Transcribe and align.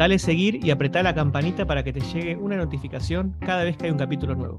Dale 0.00 0.18
seguir 0.18 0.64
y 0.64 0.70
apretá 0.70 1.02
la 1.02 1.14
campanita 1.14 1.66
para 1.66 1.84
que 1.84 1.92
te 1.92 2.00
llegue 2.00 2.34
una 2.34 2.56
notificación 2.56 3.36
cada 3.38 3.64
vez 3.64 3.76
que 3.76 3.84
hay 3.84 3.90
un 3.90 3.98
capítulo 3.98 4.34
nuevo. 4.34 4.56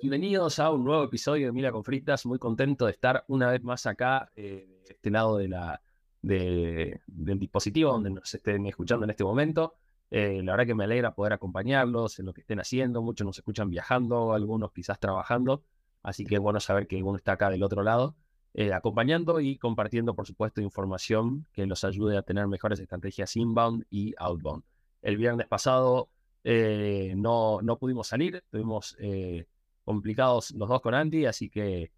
Bienvenidos 0.00 0.58
a 0.60 0.70
un 0.70 0.82
nuevo 0.82 1.04
episodio 1.04 1.48
de 1.48 1.52
Mila 1.52 1.72
con 1.72 1.84
Fritas. 1.84 2.24
Muy 2.24 2.38
contento 2.38 2.86
de 2.86 2.92
estar 2.92 3.22
una 3.28 3.50
vez 3.50 3.62
más 3.62 3.84
acá, 3.84 4.32
eh, 4.34 4.80
este 4.88 5.10
lado 5.10 5.36
de 5.36 5.48
la, 5.48 5.82
del 6.22 7.02
dispositivo 7.38 7.92
donde 7.92 8.08
nos 8.08 8.32
estén 8.32 8.64
escuchando 8.64 9.04
en 9.04 9.10
este 9.10 9.24
momento. 9.24 9.74
Eh, 10.10 10.40
la 10.42 10.52
verdad 10.52 10.68
que 10.68 10.74
me 10.74 10.84
alegra 10.84 11.14
poder 11.14 11.34
acompañarlos 11.34 12.18
en 12.18 12.24
lo 12.24 12.32
que 12.32 12.40
estén 12.40 12.60
haciendo. 12.60 13.02
Muchos 13.02 13.26
nos 13.26 13.36
escuchan 13.36 13.68
viajando, 13.68 14.32
algunos 14.32 14.72
quizás 14.72 14.98
trabajando. 14.98 15.64
Así 16.02 16.24
que 16.24 16.36
es 16.36 16.40
bueno 16.40 16.60
saber 16.60 16.86
que 16.86 17.02
uno 17.02 17.18
está 17.18 17.32
acá 17.32 17.50
del 17.50 17.62
otro 17.62 17.82
lado. 17.82 18.16
Eh, 18.54 18.74
acompañando 18.74 19.40
y 19.40 19.56
compartiendo, 19.56 20.14
por 20.14 20.26
supuesto, 20.26 20.60
información 20.60 21.46
que 21.52 21.64
los 21.64 21.84
ayude 21.84 22.18
a 22.18 22.22
tener 22.22 22.46
mejores 22.48 22.78
estrategias 22.80 23.34
inbound 23.36 23.86
y 23.88 24.14
outbound. 24.18 24.62
El 25.00 25.16
viernes 25.16 25.46
pasado 25.46 26.10
eh, 26.44 27.14
no, 27.16 27.62
no 27.62 27.78
pudimos 27.78 28.08
salir, 28.08 28.36
estuvimos 28.36 28.94
eh, 29.00 29.46
complicados 29.84 30.50
los 30.50 30.68
dos 30.68 30.82
con 30.82 30.92
Andy, 30.92 31.24
así 31.24 31.48
que 31.48 31.92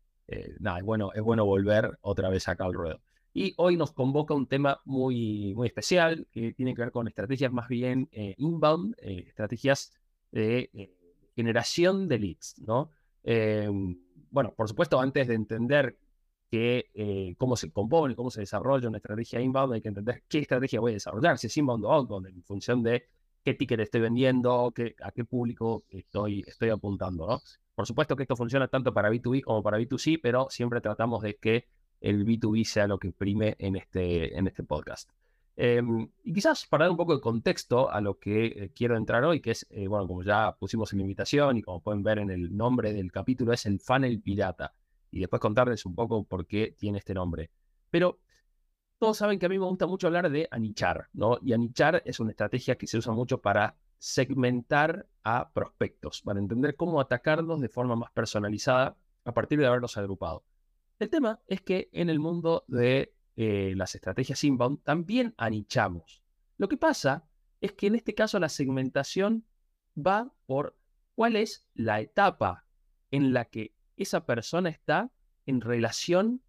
nada, 0.61 0.78
es 0.78 0.84
bueno, 0.84 1.12
es 1.12 1.22
bueno 1.22 1.44
volver 1.44 1.98
otra 2.02 2.28
vez 2.30 2.48
acá 2.48 2.64
al 2.64 2.72
ruedo. 2.72 3.00
Y 3.34 3.52
hoy 3.56 3.77
nos 3.77 3.92
convoca 3.92 4.33
un 4.33 4.46
tema 4.46 4.80
muy, 4.84 5.52
muy 5.55 5.66
especial 5.66 6.28
que 6.30 6.52
tiene 6.52 6.72
que 6.72 6.83
ver 6.83 6.92
con 6.92 7.08
estrategias 7.08 7.52
más 7.52 7.68
bien 7.68 8.08
inbound, 8.39 8.94
estrategias 9.00 9.92
de 10.30 10.70
generación 11.34 12.08
de 12.08 12.18
leads, 12.20 12.58
¿no? 12.61 12.91
bueno, 14.30 14.55
por 14.56 14.68
supuesto, 14.68 14.98
antes 14.98 15.28
de 15.28 15.34
entender 15.34 15.96
eh, 16.56 17.34
cómo 17.38 17.56
se 17.56 17.70
compone, 17.70 18.14
cómo 18.14 18.30
se 18.30 18.41
desarrolla 18.41 18.88
una 18.88 18.98
estrategia 18.98 19.41
inbound, 19.41 19.74
hay 19.74 19.80
que 19.80 19.88
entender 19.88 20.22
qué 20.28 20.38
estrategia 20.38 20.80
voy 20.80 20.92
a 20.92 20.94
desarrollar, 20.94 21.38
si 21.38 21.46
es 21.46 21.56
inbound 21.56 21.84
o 21.84 21.92
outbound, 21.92 22.27
en 22.28 22.42
función 22.42 22.83
de 22.83 23.06
qué 23.44 23.55
ticket 23.55 23.80
estoy 23.80 24.00
vendiendo, 24.00 24.72
a 25.02 25.11
qué 25.12 25.24
público 25.24 25.84
estoy, 25.91 26.44
apuntando. 26.72 27.27
¿no? 27.27 27.41
Por 27.74 27.86
supuesto 27.86 28.16
que 28.16 28.22
esto 28.22 28.36
funciona 28.36 28.69
tanto 28.69 28.94
para 28.94 29.11
B2B 29.11 29.42
como 29.42 29.62
para 29.62 29.78
B2C, 29.78 30.20
pero 30.22 30.48
siempre 30.50 30.80
tratamos 30.80 31.22
de 31.22 31.36
que 31.36 31.66
el 32.00 32.24
B2B 32.24 32.64
sea 32.64 32.86
lo 32.86 32.98
que 32.98 33.12
prime 33.12 33.55
en 33.58 33.77
este, 33.77 34.39
este 34.39 34.62
podcast. 34.64 35.11
Em, 35.56 36.08
y 36.24 36.33
quizás 36.33 36.66
para 36.66 36.84
dar 36.84 36.91
un 36.91 36.96
poco 36.96 37.14
de 37.14 37.20
contexto 37.20 37.91
a 37.91 38.00
lo 38.00 38.18
que 38.18 38.46
eh, 38.46 38.70
quiero 38.74 38.96
entrar 38.96 39.24
hoy, 39.24 39.41
que 39.41 39.52
es, 39.52 39.66
eh, 39.70 39.86
bueno, 39.86 40.06
como 40.08 40.22
ya 40.22 40.56
pusimos 40.58 40.92
en 40.92 40.98
la 40.98 41.02
invitación 41.02 41.56
y 41.56 41.62
como 41.62 41.80
pueden 41.80 42.02
ver 42.02 42.18
en 42.18 42.30
el 42.30 42.56
nombre 42.56 42.92
del 42.92 43.12
capítulo, 43.12 43.52
es 43.52 43.64
el 43.66 43.78
funnel 43.78 44.20
pirata 44.20 44.72
y 45.15 45.20
después 45.20 45.41
contarles 45.41 45.87
un 45.87 45.95
poco 45.95 46.25
por 46.25 46.45
qué 46.47 46.75
tiene 46.77 46.98
este 46.98 47.15
nombre. 47.15 47.51
Pero 47.89 48.19
todos 48.98 49.17
saben 49.17 49.39
que 49.39 49.47
a 49.47 49.48
mí 49.48 49.59
me 49.59 49.67
gusta 49.67 49.87
mucho 49.87 50.09
hablar 50.09 50.29
de 50.29 50.48
anichar, 50.51 51.09
¿no? 51.12 51.39
Y 51.41 51.53
anichar 51.53 52.03
es 52.05 52.19
una 52.19 52.31
estrategia 52.31 52.77
que 52.77 52.89
se 52.89 52.98
usa 52.98 53.12
mucho 53.12 53.41
para 53.41 53.77
segmentar 53.97 55.07
a 55.23 55.53
prospectos, 55.53 56.23
para 56.23 56.41
entender 56.41 56.74
cómo 56.74 57.01
atacarlos 57.01 57.61
de 57.61 57.69
forma 57.69 57.95
más 57.95 58.11
personalizada 58.11 58.97
a 59.24 59.33
partir 59.33 59.61
de 59.61 59.67
haberlos 59.67 59.97
agrupado. 59.97 60.45
El 60.98 61.11
tema 61.11 61.41
es 61.47 61.61
que 61.61 61.89
en 61.92 62.11
el 62.11 62.19
mundo 62.19 62.64
de 62.67 63.14
eh, 63.36 63.74
las 63.77 63.95
estrategias 63.95 64.42
inbound 64.42 64.83
también 64.83 65.33
anichamos. 65.36 66.24
Lo 66.57 66.69
que 66.69 66.77
pasa 66.77 67.24
es 67.61 67.73
que 67.73 67.86
en 67.86 67.95
este 67.95 68.14
caso 68.14 68.41
la 68.41 68.48
segmentación 68.48 69.45
va 69.97 70.33
por 70.47 70.77
cuál 71.14 71.36
es 71.36 71.69
la 71.74 72.01
etapa 72.01 72.67
en 73.13 73.33
la 73.33 73.45
que 73.45 73.73
esa 73.96 74.24
persona 74.24 74.68
está 74.68 75.10
en 75.46 75.60
relación 75.60 76.42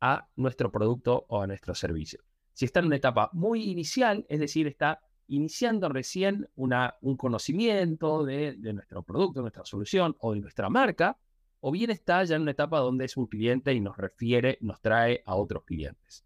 a 0.00 0.28
nuestro 0.36 0.72
producto 0.72 1.26
o 1.28 1.42
a 1.42 1.46
nuestro 1.46 1.74
servicio. 1.74 2.20
Si 2.52 2.64
está 2.64 2.80
en 2.80 2.86
una 2.86 2.96
etapa 2.96 3.30
muy 3.32 3.70
inicial, 3.70 4.26
es 4.28 4.40
decir, 4.40 4.66
está 4.66 5.00
iniciando 5.28 5.88
recién 5.88 6.48
un 6.56 7.16
conocimiento 7.16 8.24
de, 8.24 8.54
de 8.58 8.72
nuestro 8.72 9.02
producto, 9.02 9.42
nuestra 9.42 9.64
solución 9.64 10.16
o 10.18 10.34
de 10.34 10.40
nuestra 10.40 10.68
marca, 10.68 11.18
o 11.60 11.70
bien 11.70 11.90
está 11.90 12.24
ya 12.24 12.36
en 12.36 12.42
una 12.42 12.50
etapa 12.50 12.80
donde 12.80 13.04
es 13.04 13.16
un 13.16 13.26
cliente 13.26 13.72
y 13.72 13.80
nos 13.80 13.96
refiere, 13.96 14.58
nos 14.60 14.80
trae 14.80 15.22
a 15.26 15.36
otros 15.36 15.64
clientes. 15.64 16.24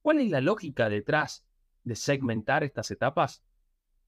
¿Cuál 0.00 0.20
es 0.20 0.30
la 0.30 0.40
lógica 0.40 0.88
detrás 0.88 1.44
de 1.82 1.96
segmentar 1.96 2.64
estas 2.64 2.90
etapas? 2.90 3.42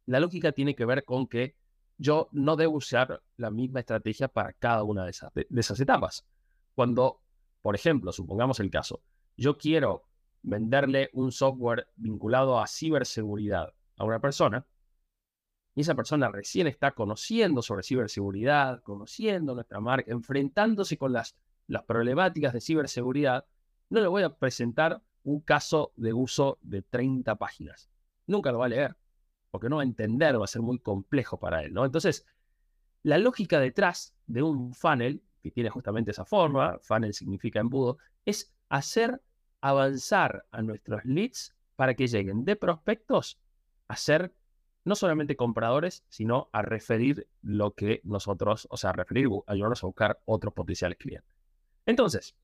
La 0.07 0.21
lógica 0.21 0.53
tiene 0.53 0.75
que 0.75 0.85
ver 0.87 1.05
con 1.05 1.27
que 1.27 1.57
yo 1.99 2.29
no 2.31 2.57
debo 2.57 2.77
usar 2.77 3.23
la 3.37 3.51
misma 3.51 3.81
estrategia 3.81 4.29
para 4.29 4.53
cada 4.53 4.85
una 4.85 5.05
de 5.05 5.11
esas, 5.11 5.35
de, 5.35 5.47
esas 5.57 5.79
etapas. 5.81 6.25
Cuando, 6.75 7.21
por 7.61 7.75
ejemplo, 7.75 8.13
supongamos 8.13 8.61
el 8.61 8.71
caso, 8.71 9.03
yo 9.37 9.59
quiero 9.59 10.05
venderle 10.43 11.11
un 11.13 11.33
software 11.33 11.89
vinculado 11.97 12.61
a 12.61 12.69
ciberseguridad 12.69 13.75
a 13.97 14.05
una 14.05 14.21
persona, 14.21 14.65
y 15.75 15.83
esa 15.83 15.95
persona 15.95 16.29
recién 16.29 16.67
está 16.67 16.93
conociendo 16.93 17.63
sobre 17.63 17.83
ciberseguridad, 17.83 18.83
conociendo 18.83 19.55
nuestra 19.55 19.81
marca, 19.81 20.11
enfrentándose 20.11 20.97
con 20.97 21.13
las, 21.13 21.37
las 21.67 21.85
problemáticas 21.85 22.53
de 22.53 22.61
ciberseguridad, 22.61 23.45
no 23.91 24.01
le 24.01 24.09
voy 24.09 24.23
a 24.23 24.37
presentar 24.37 25.03
un 25.25 25.41
caso 25.41 25.93
de 25.97 26.13
uso 26.13 26.59
de 26.63 26.83
30 26.83 27.37
páginas. 27.37 27.91
Nunca 28.27 28.51
lo 28.51 28.59
va 28.59 28.67
a 28.67 28.71
leer 28.71 28.97
porque 29.51 29.69
no 29.69 29.77
va 29.77 29.83
a 29.83 29.87
entender, 29.87 30.39
va 30.41 30.45
a 30.45 30.49
ser 30.49 30.63
muy 30.63 30.79
complejo 30.79 31.39
para 31.39 31.63
él, 31.63 31.73
¿no? 31.73 31.85
Entonces, 31.85 32.27
la 33.03 33.19
lógica 33.19 33.61
detrás 33.61 34.15
de 34.27 34.43
un 34.43 34.75
funnel, 34.75 35.23
que 35.43 35.51
tiene 35.51 35.71
justamente 35.71 36.11
esa 36.11 36.25
forma, 36.25 36.79
funnel 36.81 37.15
significa 37.15 37.61
embudo, 37.61 37.99
es 38.25 38.55
hacer 38.69 39.23
avanzar 39.61 40.47
a 40.51 40.63
nuestros 40.63 41.05
leads 41.05 41.55
para 41.77 41.95
que 41.95 42.07
lleguen 42.07 42.45
de 42.45 42.57
prospectos 42.57 43.41
a 43.89 43.97
ser 43.97 44.35
no 44.85 44.95
solamente 44.95 45.37
compradores, 45.37 46.05
sino 46.09 46.49
a 46.53 46.63
referir 46.63 47.29
lo 47.43 47.75
que 47.75 48.01
nosotros, 48.05 48.67
o 48.71 48.77
sea, 48.77 48.91
a 48.91 48.95
referir, 48.95 49.29
ayudarnos 49.47 49.83
a 49.83 49.87
buscar 49.87 50.21
otros 50.25 50.55
potenciales 50.55 50.99
clientes. 50.99 51.37
Entonces, 51.85 52.35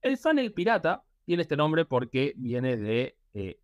el 0.00 0.18
funnel 0.18 0.52
pirata 0.52 1.04
tiene 1.24 1.42
este 1.42 1.56
nombre 1.56 1.84
porque 1.84 2.34
viene 2.36 2.76
de 2.76 3.16
eh, 3.34 3.60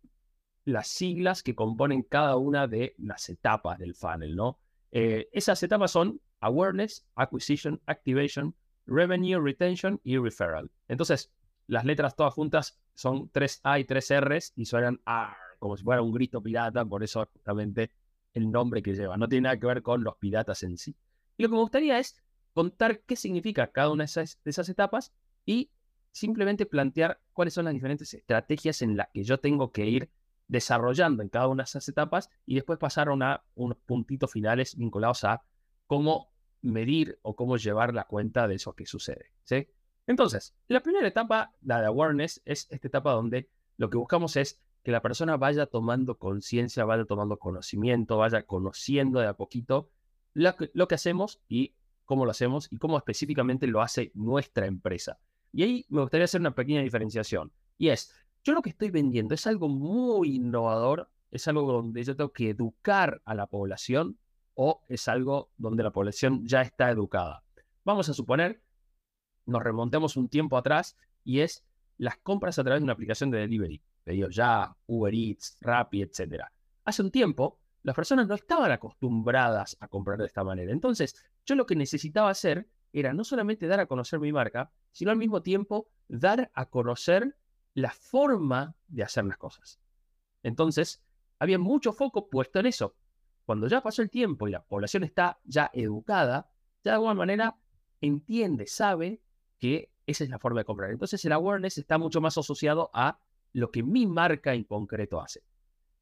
las 0.65 0.87
siglas 0.87 1.43
que 1.43 1.55
componen 1.55 2.03
cada 2.03 2.35
una 2.37 2.67
de 2.67 2.95
las 2.97 3.29
etapas 3.29 3.79
del 3.79 3.95
funnel, 3.95 4.35
¿no? 4.35 4.59
Eh, 4.91 5.29
esas 5.31 5.61
etapas 5.63 5.91
son 5.91 6.19
awareness, 6.41 7.05
acquisition, 7.15 7.81
activation, 7.85 8.55
revenue, 8.85 9.39
retention 9.39 9.99
y 10.03 10.17
referral. 10.17 10.71
Entonces, 10.87 11.31
las 11.67 11.85
letras 11.85 12.15
todas 12.15 12.33
juntas 12.33 12.79
son 12.95 13.29
tres 13.29 13.59
A 13.63 13.79
y 13.79 13.85
tres 13.85 14.11
Rs 14.11 14.53
y 14.55 14.65
suenan 14.65 14.99
A, 15.05 15.35
como 15.59 15.77
si 15.77 15.83
fuera 15.83 16.01
un 16.01 16.11
grito 16.11 16.41
pirata, 16.41 16.83
por 16.85 17.03
eso 17.03 17.27
justamente 17.31 17.91
el 18.33 18.51
nombre 18.51 18.81
que 18.81 18.93
lleva. 18.93 19.17
No 19.17 19.27
tiene 19.27 19.43
nada 19.43 19.59
que 19.59 19.67
ver 19.67 19.81
con 19.81 20.03
los 20.03 20.15
piratas 20.17 20.63
en 20.63 20.77
sí. 20.77 20.95
Y 21.37 21.43
lo 21.43 21.49
que 21.49 21.55
me 21.55 21.61
gustaría 21.61 21.99
es 21.99 22.15
contar 22.53 23.01
qué 23.01 23.15
significa 23.15 23.67
cada 23.67 23.91
una 23.91 24.03
de 24.03 24.05
esas, 24.05 24.39
de 24.43 24.51
esas 24.51 24.69
etapas 24.69 25.13
y 25.45 25.69
simplemente 26.11 26.65
plantear 26.65 27.21
cuáles 27.33 27.53
son 27.53 27.65
las 27.65 27.73
diferentes 27.73 28.13
estrategias 28.13 28.81
en 28.81 28.97
las 28.97 29.07
que 29.13 29.23
yo 29.23 29.39
tengo 29.39 29.71
que 29.71 29.85
ir 29.85 30.09
desarrollando 30.49 31.23
en 31.23 31.29
cada 31.29 31.47
una 31.47 31.63
de 31.63 31.67
esas 31.67 31.87
etapas 31.87 32.29
y 32.45 32.55
después 32.55 32.77
pasaron 32.77 33.23
a 33.23 33.43
unos 33.55 33.77
puntitos 33.77 34.31
finales 34.31 34.75
vinculados 34.75 35.23
a 35.23 35.43
cómo 35.87 36.33
medir 36.61 37.19
o 37.21 37.35
cómo 37.35 37.55
llevar 37.55 37.93
la 37.93 38.03
cuenta 38.03 38.47
de 38.47 38.55
eso 38.55 38.73
que 38.73 38.85
sucede. 38.85 39.31
Entonces, 40.07 40.55
la 40.67 40.81
primera 40.81 41.07
etapa, 41.07 41.53
la 41.61 41.79
de 41.79 41.87
awareness, 41.87 42.41
es 42.43 42.67
esta 42.71 42.87
etapa 42.87 43.13
donde 43.13 43.47
lo 43.77 43.89
que 43.89 43.97
buscamos 43.97 44.35
es 44.35 44.59
que 44.83 44.91
la 44.91 45.01
persona 45.01 45.37
vaya 45.37 45.67
tomando 45.67 46.17
conciencia, 46.17 46.83
vaya 46.83 47.05
tomando 47.05 47.37
conocimiento, 47.37 48.17
vaya 48.17 48.43
conociendo 48.43 49.19
de 49.19 49.27
a 49.27 49.33
poquito 49.35 49.89
lo 50.33 50.87
que 50.87 50.95
hacemos 50.95 51.41
y 51.47 51.75
cómo 52.05 52.25
lo 52.25 52.31
hacemos 52.31 52.67
y 52.71 52.77
cómo 52.77 52.97
específicamente 52.97 53.67
lo 53.67 53.81
hace 53.81 54.11
nuestra 54.15 54.65
empresa. 54.65 55.19
Y 55.53 55.63
ahí 55.63 55.85
me 55.89 56.01
gustaría 56.01 56.25
hacer 56.25 56.41
una 56.41 56.55
pequeña 56.55 56.81
diferenciación. 56.81 57.51
Y 57.77 57.89
es, 57.89 58.13
yo 58.43 58.53
lo 58.53 58.61
que 58.61 58.69
estoy 58.69 58.89
vendiendo 58.89 59.35
es 59.35 59.45
algo 59.47 59.69
muy 59.69 60.35
innovador, 60.35 61.09
es 61.31 61.47
algo 61.47 61.71
donde 61.71 62.03
yo 62.03 62.15
tengo 62.15 62.31
que 62.31 62.49
educar 62.49 63.21
a 63.25 63.35
la 63.35 63.47
población 63.47 64.17
o 64.53 64.81
es 64.89 65.07
algo 65.07 65.51
donde 65.57 65.83
la 65.83 65.91
población 65.91 66.45
ya 66.45 66.61
está 66.61 66.89
educada. 66.89 67.43
Vamos 67.83 68.09
a 68.09 68.13
suponer, 68.13 68.61
nos 69.45 69.63
remontemos 69.63 70.17
un 70.17 70.29
tiempo 70.29 70.57
atrás 70.57 70.97
y 71.23 71.39
es 71.39 71.63
las 71.97 72.17
compras 72.17 72.59
a 72.59 72.63
través 72.63 72.81
de 72.81 72.85
una 72.85 72.93
aplicación 72.93 73.29
de 73.31 73.39
delivery, 73.39 73.81
pedido 74.03 74.29
ya, 74.29 74.75
Uber 74.87 75.13
Eats, 75.13 75.57
Rappi, 75.61 76.01
etc. 76.01 76.45
hace 76.85 77.01
un 77.01 77.11
tiempo 77.11 77.59
las 77.83 77.95
personas 77.95 78.27
no 78.27 78.35
estaban 78.35 78.71
acostumbradas 78.71 79.77
a 79.79 79.87
comprar 79.87 80.17
de 80.17 80.25
esta 80.25 80.43
manera. 80.43 80.71
Entonces, 80.71 81.15
yo 81.45 81.55
lo 81.55 81.65
que 81.65 81.75
necesitaba 81.75 82.29
hacer 82.29 82.67
era 82.91 83.13
no 83.13 83.23
solamente 83.23 83.67
dar 83.67 83.79
a 83.79 83.85
conocer 83.85 84.19
mi 84.19 84.31
marca, 84.31 84.71
sino 84.91 85.11
al 85.11 85.17
mismo 85.17 85.41
tiempo 85.41 85.87
dar 86.07 86.51
a 86.53 86.65
conocer 86.65 87.37
la 87.73 87.91
forma 87.91 88.75
de 88.87 89.03
hacer 89.03 89.25
las 89.25 89.37
cosas. 89.37 89.79
Entonces, 90.43 91.01
había 91.39 91.59
mucho 91.59 91.93
foco 91.93 92.29
puesto 92.29 92.59
en 92.59 92.67
eso. 92.67 92.95
Cuando 93.45 93.67
ya 93.67 93.81
pasó 93.81 94.01
el 94.01 94.09
tiempo 94.09 94.47
y 94.47 94.51
la 94.51 94.63
población 94.63 95.03
está 95.03 95.39
ya 95.43 95.71
educada, 95.73 96.49
ya 96.83 96.91
de 96.91 96.95
alguna 96.95 97.13
manera 97.13 97.57
entiende, 98.01 98.67
sabe 98.67 99.21
que 99.57 99.91
esa 100.05 100.23
es 100.23 100.29
la 100.29 100.39
forma 100.39 100.61
de 100.61 100.65
comprar. 100.65 100.91
Entonces 100.91 101.23
el 101.25 101.31
awareness 101.31 101.77
está 101.77 101.97
mucho 101.97 102.21
más 102.21 102.37
asociado 102.37 102.89
a 102.93 103.19
lo 103.53 103.71
que 103.71 103.83
mi 103.83 104.05
marca 104.05 104.53
en 104.53 104.63
concreto 104.63 105.21
hace. 105.21 105.43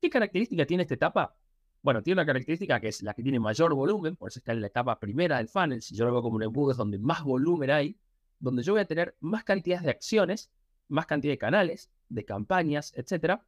¿Qué 0.01 0.09
característica 0.09 0.65
tiene 0.65 0.83
esta 0.83 0.95
etapa? 0.95 1.35
Bueno, 1.81 2.03
tiene 2.03 2.21
una 2.21 2.25
característica 2.25 2.79
que 2.79 2.89
es 2.89 3.01
la 3.01 3.13
que 3.13 3.23
tiene 3.23 3.39
mayor 3.39 3.73
volumen, 3.73 4.15
por 4.15 4.29
eso 4.29 4.39
está 4.39 4.51
en 4.51 4.61
la 4.61 4.67
etapa 4.67 4.99
primera 4.99 5.37
del 5.37 5.47
funnel. 5.47 5.81
Si 5.81 5.95
yo 5.95 6.05
lo 6.05 6.11
veo 6.11 6.21
como 6.21 6.35
un 6.35 6.43
embudo 6.43 6.71
es 6.71 6.77
donde 6.77 6.99
más 6.99 7.23
volumen 7.23 7.71
hay, 7.71 7.97
donde 8.39 8.63
yo 8.63 8.73
voy 8.73 8.81
a 8.81 8.85
tener 8.85 9.15
más 9.19 9.43
cantidades 9.43 9.83
de 9.83 9.91
acciones, 9.91 10.51
más 10.87 11.05
cantidad 11.05 11.33
de 11.33 11.37
canales, 11.37 11.91
de 12.09 12.25
campañas, 12.25 12.93
etcétera, 12.95 13.45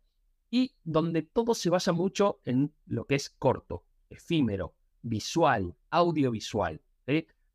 y 0.50 0.74
donde 0.84 1.22
todo 1.22 1.54
se 1.54 1.70
basa 1.70 1.92
mucho 1.92 2.42
en 2.46 2.74
lo 2.86 3.06
que 3.06 3.16
es 3.16 3.30
corto, 3.30 3.86
efímero, 4.10 4.74
visual, 5.02 5.76
audiovisual. 5.90 6.82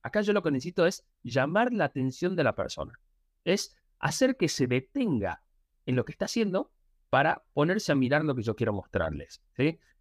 Acá 0.02 0.20
yo 0.20 0.32
lo 0.32 0.42
que 0.42 0.50
necesito 0.50 0.86
es 0.86 1.06
llamar 1.22 1.72
la 1.72 1.86
atención 1.86 2.36
de 2.36 2.44
la 2.44 2.54
persona. 2.54 2.98
Es 3.44 3.76
hacer 3.98 4.36
que 4.36 4.48
se 4.48 4.66
detenga 4.66 5.42
en 5.86 5.96
lo 5.96 6.04
que 6.04 6.12
está 6.12 6.26
haciendo 6.26 6.70
para 7.10 7.44
ponerse 7.52 7.92
a 7.92 7.94
mirar 7.94 8.24
lo 8.24 8.34
que 8.34 8.42
yo 8.42 8.54
quiero 8.56 8.72
mostrarles. 8.72 9.40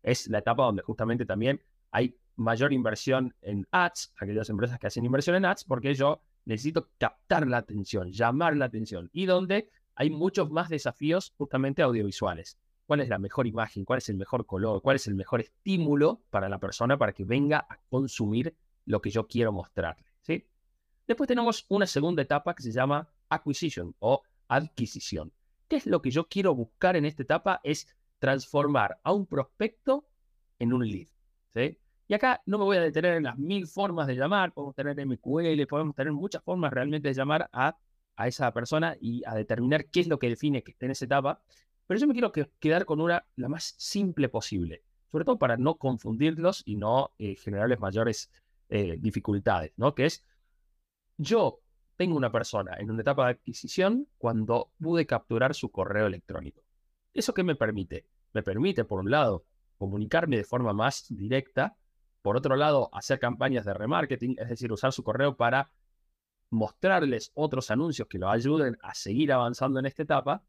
Es 0.02 0.28
la 0.28 0.40
etapa 0.40 0.64
donde 0.64 0.82
justamente 0.82 1.26
también 1.26 1.62
hay 1.92 2.18
mayor 2.36 2.74
inversión 2.74 3.36
en 3.42 3.68
ads, 3.72 4.14
aquellas 4.18 4.50
empresas 4.50 4.80
que 4.80 4.88
hacen 4.88 5.06
inversión 5.06 5.36
en 5.36 5.46
ads, 5.46 5.64
porque 5.64 5.94
yo 5.94 6.22
necesito 6.46 6.90
captar 6.98 7.48
la 7.48 7.58
atención, 7.58 8.12
llamar 8.12 8.56
la 8.56 8.66
atención, 8.66 9.10
y 9.14 9.26
donde 9.26 9.70
hay 9.96 10.10
muchos 10.10 10.50
más 10.50 10.70
desafíos 10.70 11.34
justamente 11.38 11.82
audiovisuales. 11.82 12.58
¿Cuál 12.86 13.02
es 13.02 13.10
la 13.10 13.20
mejor 13.20 13.48
imagen? 13.48 13.86
¿Cuál 13.86 14.00
es 14.00 14.10
el 14.10 14.18
mejor 14.18 14.46
color? 14.46 14.82
¿Cuál 14.82 14.98
es 14.98 15.08
el 15.08 15.16
mejor 15.16 15.42
estímulo 15.42 16.22
para 16.30 16.50
la 16.50 16.60
persona 16.60 16.98
para 16.98 17.14
que 17.14 17.24
venga 17.24 17.66
a 17.70 17.80
consumir 17.90 18.56
lo 18.86 19.02
que 19.02 19.10
yo 19.10 19.28
quiero 19.28 19.54
mostrarle? 19.54 20.06
¿sí? 20.22 20.46
Después 21.08 21.28
tenemos 21.28 21.66
una 21.70 21.88
segunda 21.88 22.22
etapa 22.22 22.54
que 22.54 22.64
se 22.64 22.72
llama 22.72 23.08
acquisition 23.30 23.96
o 24.00 24.24
adquisición. 24.48 25.32
¿Qué 25.68 25.78
es 25.78 25.86
lo 25.86 26.02
que 26.02 26.12
yo 26.12 26.28
quiero 26.28 26.54
buscar 26.54 26.96
en 26.96 27.06
esta 27.06 27.24
etapa? 27.24 27.62
Es 27.64 27.88
transformar 28.20 29.00
a 29.04 29.14
un 29.14 29.26
prospecto 29.26 30.08
en 30.60 30.74
un 30.74 30.88
lead. 30.88 31.08
¿sí? 31.54 31.78
Y 32.14 32.16
acá 32.16 32.44
no 32.46 32.60
me 32.60 32.66
voy 32.66 32.78
a 32.78 32.82
detener 32.82 33.16
en 33.16 33.24
las 33.24 33.40
mil 33.40 33.66
formas 33.66 34.06
de 34.06 34.16
llamar, 34.16 34.54
podemos 34.54 34.76
tener 34.76 35.00
MQL, 35.00 35.66
podemos 35.68 35.96
tener 35.96 36.14
muchas 36.14 36.44
formas 36.44 36.72
realmente 36.72 37.08
de 37.08 37.16
llamar 37.16 37.50
a, 37.52 37.76
a 38.16 38.28
esa 38.28 38.54
persona 38.54 38.96
y 39.02 39.24
a 39.26 39.34
determinar 39.34 39.88
qué 39.88 40.02
es 40.02 40.08
lo 40.08 40.20
que 40.20 40.30
define 40.30 40.62
que 40.62 40.74
esté 40.74 40.86
en 40.86 40.92
esa 40.92 41.06
etapa. 41.06 41.42
Pero 41.88 42.00
yo 42.00 42.06
me 42.06 42.14
quiero 42.14 42.32
quedar 42.60 42.86
con 42.86 43.02
una 43.02 43.26
la 43.36 43.50
más 43.50 43.74
simple 43.80 44.30
posible, 44.30 44.84
sobre 45.12 45.26
todo 45.26 45.40
para 45.40 45.58
no 45.58 45.80
confundirlos 45.80 46.62
y 46.68 46.76
no 46.76 47.16
eh, 47.18 47.36
generarles 47.36 47.80
mayores 47.80 48.30
eh, 48.70 48.96
dificultades, 49.00 49.74
¿no? 49.78 49.96
Que 49.96 50.06
es, 50.06 50.24
yo 51.18 51.62
tengo 51.96 52.16
una 52.16 52.32
persona 52.32 52.76
en 52.78 52.92
una 52.92 53.02
etapa 53.02 53.26
de 53.26 53.32
adquisición 53.32 54.08
cuando 54.20 54.70
pude 54.80 55.08
capturar 55.08 55.56
su 55.56 55.72
correo 55.72 56.06
electrónico. 56.06 56.62
¿Eso 57.12 57.34
qué 57.34 57.42
me 57.42 57.56
permite? 57.56 58.06
Me 58.34 58.44
permite, 58.44 58.86
por 58.86 59.00
un 59.00 59.10
lado, 59.10 59.46
comunicarme 59.80 60.38
de 60.38 60.44
forma 60.44 60.74
más 60.74 61.08
directa, 61.10 61.76
por 62.24 62.38
otro 62.38 62.56
lado, 62.56 62.90
hacer 62.94 63.20
campañas 63.20 63.66
de 63.66 63.74
remarketing, 63.74 64.38
es 64.40 64.48
decir, 64.48 64.72
usar 64.72 64.94
su 64.94 65.04
correo 65.04 65.36
para 65.36 65.70
mostrarles 66.50 67.32
otros 67.36 67.70
anuncios 67.70 68.08
que 68.08 68.18
lo 68.18 68.30
ayuden 68.30 68.78
a 68.82 68.96
seguir 68.96 69.34
avanzando 69.34 69.80
en 69.80 69.86
esta 69.86 70.04
etapa. 70.04 70.42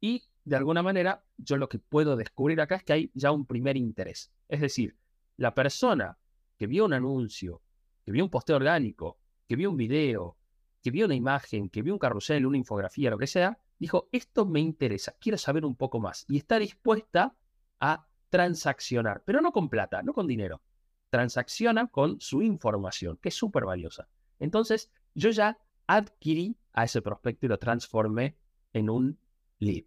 Y 0.00 0.24
de 0.44 0.56
alguna 0.56 0.82
manera, 0.82 1.22
yo 1.36 1.58
lo 1.58 1.68
que 1.68 1.78
puedo 1.78 2.16
descubrir 2.16 2.62
acá 2.62 2.76
es 2.76 2.82
que 2.82 2.92
hay 2.94 3.10
ya 3.12 3.30
un 3.30 3.44
primer 3.44 3.76
interés. 3.76 4.32
Es 4.48 4.62
decir, 4.62 4.96
la 5.36 5.54
persona 5.54 6.16
que 6.56 6.66
vio 6.66 6.86
un 6.86 6.94
anuncio, 6.94 7.60
que 8.06 8.10
vio 8.10 8.24
un 8.24 8.30
posteo 8.30 8.56
orgánico, 8.56 9.18
que 9.46 9.56
vio 9.56 9.70
un 9.70 9.76
video, 9.76 10.38
que 10.82 10.90
vio 10.90 11.04
una 11.04 11.14
imagen, 11.14 11.68
que 11.68 11.82
vio 11.82 11.92
un 11.92 11.98
carrusel, 11.98 12.46
una 12.46 12.56
infografía, 12.56 13.10
lo 13.10 13.18
que 13.18 13.26
sea, 13.26 13.58
dijo, 13.78 14.08
esto 14.12 14.46
me 14.46 14.60
interesa, 14.60 15.14
quiero 15.20 15.36
saber 15.36 15.66
un 15.66 15.76
poco 15.76 16.00
más. 16.00 16.24
Y 16.26 16.38
está 16.38 16.58
dispuesta 16.58 17.36
a 17.80 18.06
transaccionar, 18.30 19.22
pero 19.26 19.42
no 19.42 19.52
con 19.52 19.68
plata, 19.68 20.02
no 20.02 20.14
con 20.14 20.26
dinero. 20.26 20.62
Transacciona 21.10 21.88
con 21.88 22.20
su 22.20 22.42
información, 22.42 23.18
que 23.22 23.30
es 23.30 23.34
súper 23.34 23.64
valiosa. 23.64 24.08
Entonces, 24.38 24.90
yo 25.14 25.30
ya 25.30 25.58
adquirí 25.86 26.56
a 26.72 26.84
ese 26.84 27.02
prospecto 27.02 27.46
y 27.46 27.48
lo 27.48 27.58
transformé 27.58 28.36
en 28.72 28.90
un 28.90 29.18
lead. 29.58 29.84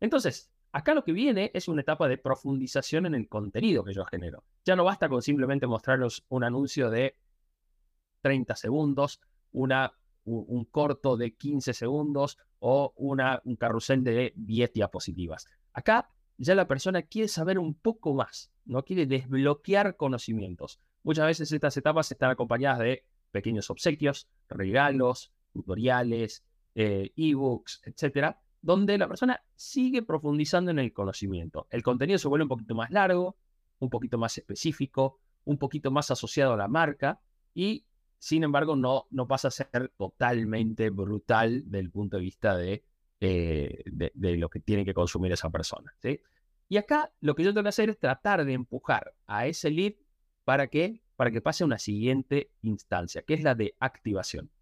Entonces, 0.00 0.50
acá 0.72 0.94
lo 0.94 1.04
que 1.04 1.12
viene 1.12 1.50
es 1.54 1.68
una 1.68 1.82
etapa 1.82 2.08
de 2.08 2.18
profundización 2.18 3.06
en 3.06 3.14
el 3.14 3.28
contenido 3.28 3.84
que 3.84 3.92
yo 3.92 4.04
genero. 4.06 4.44
Ya 4.64 4.74
no 4.76 4.84
basta 4.84 5.08
con 5.08 5.22
simplemente 5.22 5.66
mostrarles 5.66 6.24
un 6.28 6.42
anuncio 6.42 6.90
de 6.90 7.16
30 8.22 8.56
segundos, 8.56 9.20
una, 9.52 9.92
un, 10.24 10.64
corto 10.64 11.16
de 11.16 11.34
15 11.34 11.74
segundos 11.74 12.38
o 12.58 12.92
una, 12.96 13.40
un 13.44 13.56
carrusel 13.56 14.02
de 14.02 14.32
10 14.36 14.72
diapositivas. 14.72 15.46
Acá 15.72 16.10
ya 16.40 16.54
la 16.54 16.66
persona 16.66 17.02
quiere 17.02 17.28
saber 17.28 17.58
un 17.58 17.74
poco 17.74 18.14
más, 18.14 18.50
no 18.64 18.82
quiere 18.84 19.06
desbloquear 19.06 19.96
conocimientos. 19.96 20.80
Muchas 21.02 21.26
veces 21.26 21.52
estas 21.52 21.76
etapas 21.76 22.10
están 22.10 22.30
acompañadas 22.30 22.78
de 22.78 23.04
pequeños 23.30 23.68
obsequios, 23.70 24.28
regalos, 24.48 25.32
tutoriales, 25.52 26.44
eh, 26.74 27.12
ebooks, 27.14 27.82
etcétera, 27.84 28.40
donde 28.62 28.96
la 28.96 29.06
persona 29.06 29.42
sigue 29.54 30.02
profundizando 30.02 30.70
en 30.70 30.78
el 30.78 30.92
conocimiento. 30.92 31.66
El 31.70 31.82
contenido 31.82 32.18
se 32.18 32.28
vuelve 32.28 32.44
un 32.44 32.48
poquito 32.48 32.74
más 32.74 32.90
largo, 32.90 33.36
un 33.78 33.90
poquito 33.90 34.16
más 34.16 34.36
específico, 34.38 35.18
un 35.44 35.58
poquito 35.58 35.90
más 35.90 36.10
asociado 36.10 36.54
a 36.54 36.56
la 36.56 36.68
marca 36.68 37.20
y 37.54 37.84
sin 38.20 38.44
embargo, 38.44 38.76
no, 38.76 39.06
no 39.10 39.26
pasa 39.26 39.48
a 39.48 39.50
ser 39.50 39.92
totalmente 39.96 40.90
brutal 40.90 41.62
desde 41.64 41.78
el 41.80 41.90
punto 41.90 42.18
de 42.18 42.22
vista 42.22 42.62
eh, 42.62 42.82
de, 43.18 44.12
de, 44.14 44.36
lo 44.36 44.50
que 44.50 44.60
tiene 44.60 44.84
que 44.84 44.92
consumir 44.92 45.32
esa 45.32 45.48
persona. 45.48 45.94
¿sí? 46.02 46.20
Y 46.70 46.76
acá 46.76 47.12
lo 47.20 47.34
que 47.34 47.42
yo 47.42 47.50
tengo 47.50 47.64
que 47.64 47.70
hacer 47.70 47.90
es 47.90 47.98
tratar 47.98 48.44
de 48.44 48.52
empujar 48.52 49.12
a 49.26 49.48
ese 49.48 49.72
lead 49.72 49.94
para 50.44 50.68
que, 50.68 51.02
para 51.16 51.32
que 51.32 51.40
pase 51.40 51.64
a 51.64 51.66
una 51.66 51.80
siguiente 51.80 52.52
instancia, 52.62 53.22
que 53.22 53.34
es 53.34 53.42
la 53.42 53.56
de 53.56 53.74
activación. 53.80 54.52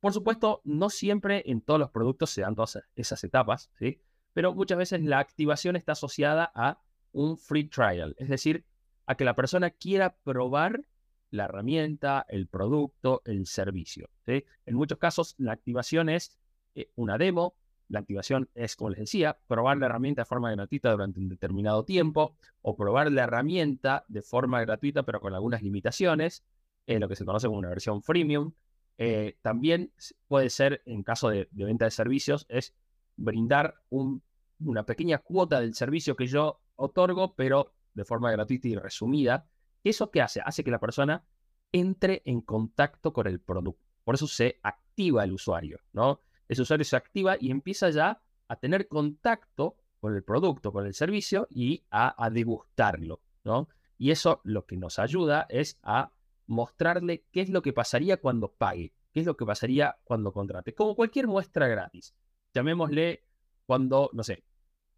Por 0.00 0.14
supuesto, 0.14 0.62
no 0.64 0.88
siempre 0.88 1.42
en 1.44 1.60
todos 1.60 1.78
los 1.78 1.90
productos 1.90 2.30
se 2.30 2.40
dan 2.40 2.54
todas 2.54 2.78
esas 2.96 3.22
etapas, 3.22 3.70
¿sí? 3.78 4.00
pero 4.32 4.54
muchas 4.54 4.78
veces 4.78 5.02
la 5.02 5.18
activación 5.18 5.76
está 5.76 5.92
asociada 5.92 6.50
a 6.54 6.80
un 7.12 7.36
free 7.36 7.68
trial, 7.68 8.16
es 8.16 8.30
decir, 8.30 8.64
a 9.04 9.16
que 9.16 9.26
la 9.26 9.34
persona 9.34 9.68
quiera 9.68 10.16
probar 10.24 10.88
la 11.28 11.44
herramienta, 11.44 12.24
el 12.30 12.48
producto, 12.48 13.20
el 13.26 13.46
servicio. 13.46 14.08
En 14.24 14.74
muchos 14.74 14.96
casos, 14.96 15.34
la 15.36 15.52
activación 15.52 16.08
es 16.08 16.38
eh, 16.74 16.90
una 16.94 17.18
demo. 17.18 17.57
La 17.88 18.00
activación 18.00 18.48
es, 18.54 18.76
como 18.76 18.90
les 18.90 19.00
decía, 19.00 19.38
probar 19.46 19.78
la 19.78 19.86
herramienta 19.86 20.22
de 20.22 20.26
forma 20.26 20.50
gratuita 20.50 20.90
durante 20.90 21.20
un 21.20 21.28
determinado 21.28 21.84
tiempo 21.84 22.36
o 22.62 22.76
probar 22.76 23.10
la 23.10 23.24
herramienta 23.24 24.04
de 24.08 24.22
forma 24.22 24.60
gratuita 24.60 25.02
pero 25.04 25.20
con 25.20 25.34
algunas 25.34 25.62
limitaciones, 25.62 26.44
eh, 26.86 26.98
lo 26.98 27.08
que 27.08 27.16
se 27.16 27.24
conoce 27.24 27.46
como 27.46 27.58
una 27.58 27.70
versión 27.70 28.02
freemium. 28.02 28.52
Eh, 28.98 29.38
también 29.42 29.92
puede 30.26 30.50
ser, 30.50 30.82
en 30.84 31.02
caso 31.02 31.28
de, 31.30 31.48
venta 31.52 31.84
de 31.84 31.90
servicios, 31.90 32.46
es 32.48 32.74
brindar 33.16 33.74
una 33.90 34.84
pequeña 34.84 35.18
cuota 35.18 35.60
del 35.60 35.74
servicio 35.74 36.16
que 36.16 36.26
yo 36.26 36.60
otorgo, 36.76 37.34
pero 37.34 37.72
de 37.94 38.04
forma 38.04 38.30
gratuita 38.30 38.68
y 38.68 38.76
resumida, 38.76 39.46
¿Eso 39.84 40.10
qué 40.10 40.20
hace? 40.20 40.40
Hace 40.44 40.64
que 40.64 40.70
la 40.70 40.80
persona 40.80 41.24
entre 41.72 42.22
en 42.24 42.40
contacto 42.40 43.12
con 43.12 43.26
el 43.26 43.40
producto. 43.40 43.86
Por 44.04 44.14
eso 44.14 44.26
se 44.26 44.58
activa 44.62 45.24
el 45.24 45.32
usuario, 45.32 45.80
¿no? 45.92 46.20
Ese 46.48 46.62
usuario 46.62 46.84
se 46.84 46.96
activa 46.96 47.36
y 47.38 47.50
empieza 47.50 47.90
ya 47.90 48.20
a 48.48 48.56
tener 48.56 48.88
contacto 48.88 49.76
con 50.00 50.14
el 50.14 50.22
producto, 50.22 50.72
con 50.72 50.86
el 50.86 50.94
servicio 50.94 51.46
y 51.50 51.84
a, 51.90 52.30
degustarlo, 52.30 53.20
¿no? 53.44 53.68
Y 53.98 54.10
eso 54.10 54.40
lo 54.44 54.64
que 54.64 54.76
nos 54.76 54.98
ayuda 54.98 55.46
es 55.48 55.78
a 55.82 56.12
mostrarle 56.46 57.24
qué 57.30 57.42
es 57.42 57.50
lo 57.50 57.62
que 57.62 57.72
pasaría 57.72 58.18
cuando 58.18 58.52
pague, 58.52 58.94
qué 59.12 59.20
es 59.20 59.26
lo 59.26 59.36
que 59.36 59.44
pasaría 59.44 59.98
cuando 60.04 60.32
contrate, 60.32 60.74
como 60.74 60.94
cualquier 60.94 61.26
muestra 61.26 61.66
gratis. 61.66 62.14
Llamémosle 62.54 63.24
cuando, 63.66 64.08
no 64.12 64.22
sé, 64.22 64.44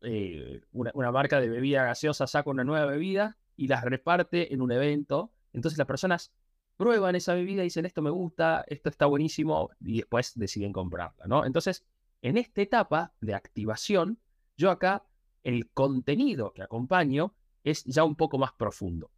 eh, 0.03 0.61
una, 0.73 0.93
una, 0.95 1.11
marca 1.11 1.41
de 1.41 1.49
bebida 1.49 1.85
gaseosa 1.85 2.27
saca 2.27 2.51
una 2.51 2.65
nueva 2.65 2.87
bebida 2.87 3.39
y 3.57 3.69
las 3.69 3.83
reparte 3.85 4.53
en 4.53 4.63
un 4.63 4.71
evento. 4.71 5.33
Entonces 5.53 5.79
las 5.79 5.87
personas 5.87 6.33
prueban 6.81 7.15
esa 7.15 7.35
bebida 7.35 7.61
y 7.61 7.65
dicen, 7.65 7.85
esto 7.85 8.01
me 8.01 8.09
gusta, 8.09 8.65
esto 8.67 8.89
está 8.89 9.05
buenísimo, 9.05 9.69
y 9.85 9.99
después 9.99 10.33
deciden 10.35 10.73
comprarla, 10.73 11.27
¿no? 11.27 11.45
Entonces, 11.45 11.85
en 12.23 12.39
esta 12.39 12.63
etapa 12.63 13.13
de 13.21 13.35
activación, 13.35 14.19
yo 14.57 14.71
acá, 14.71 15.05
el 15.43 15.69
contenido 15.73 16.55
que 16.55 16.63
acompaño 16.63 17.35
es 17.65 17.85
ya 17.85 18.03
un 18.03 18.17
poco 18.17 18.39
más 18.39 18.55
profundo. 18.55 19.11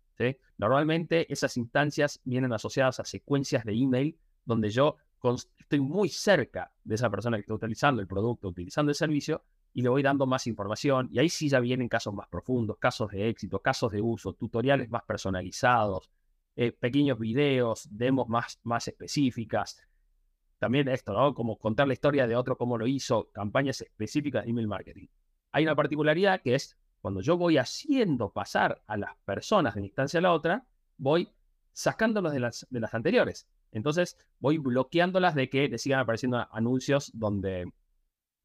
Normalmente 0.58 1.32
esas 1.32 1.56
instancias 1.56 2.20
vienen 2.24 2.52
asociadas 2.52 2.98
a 2.98 3.04
secuencias 3.04 3.64
de 3.64 3.74
email 3.74 4.18
donde 4.44 4.68
yo 4.68 4.96
estoy 5.56 5.78
muy 5.78 6.08
cerca 6.08 6.72
de 6.82 6.96
esa 6.96 7.10
persona 7.10 7.36
que 7.36 7.42
está 7.42 7.54
utilizando 7.54 8.00
el 8.02 8.08
producto, 8.08 8.48
utilizando 8.48 8.90
el 8.90 8.96
servicio, 8.96 9.44
y 9.72 9.82
le 9.82 9.88
voy 9.88 10.02
dando 10.02 10.26
más 10.26 10.48
información. 10.48 11.08
Y 11.12 11.20
ahí 11.20 11.28
sí 11.28 11.48
ya 11.48 11.60
vienen 11.60 11.88
casos 11.88 12.12
más 12.12 12.26
profundos, 12.26 12.78
casos 12.78 13.12
de 13.12 13.28
éxito, 13.28 13.60
casos 13.60 13.92
de 13.92 14.02
uso, 14.02 14.32
tutoriales 14.32 14.90
más 14.90 15.04
personalizados, 15.04 16.10
eh, 16.56 16.72
pequeños 16.72 17.18
videos, 17.18 17.88
demos 17.90 18.28
más, 18.28 18.60
más 18.62 18.88
específicas. 18.88 19.82
También 20.58 20.88
esto, 20.88 21.12
¿no? 21.12 21.34
Como 21.34 21.58
contar 21.58 21.86
la 21.86 21.94
historia 21.94 22.26
de 22.26 22.36
otro, 22.36 22.56
cómo 22.56 22.78
lo 22.78 22.86
hizo, 22.86 23.30
campañas 23.32 23.80
específicas 23.80 24.44
de 24.44 24.50
email 24.50 24.68
marketing. 24.68 25.06
Hay 25.50 25.64
una 25.64 25.74
particularidad 25.74 26.40
que 26.40 26.54
es 26.54 26.78
cuando 27.00 27.20
yo 27.20 27.36
voy 27.36 27.58
haciendo 27.58 28.32
pasar 28.32 28.82
a 28.86 28.96
las 28.96 29.16
personas 29.24 29.74
de 29.74 29.80
una 29.80 29.86
instancia 29.86 30.18
a 30.18 30.22
la 30.22 30.32
otra, 30.32 30.66
voy 30.96 31.28
sacándolos 31.72 32.32
de 32.32 32.40
las, 32.40 32.66
de 32.70 32.80
las 32.80 32.94
anteriores. 32.94 33.48
Entonces 33.72 34.16
voy 34.38 34.58
bloqueándolas 34.58 35.34
de 35.34 35.48
que 35.48 35.68
le 35.68 35.78
sigan 35.78 36.00
apareciendo 36.00 36.46
anuncios 36.52 37.10
donde 37.14 37.72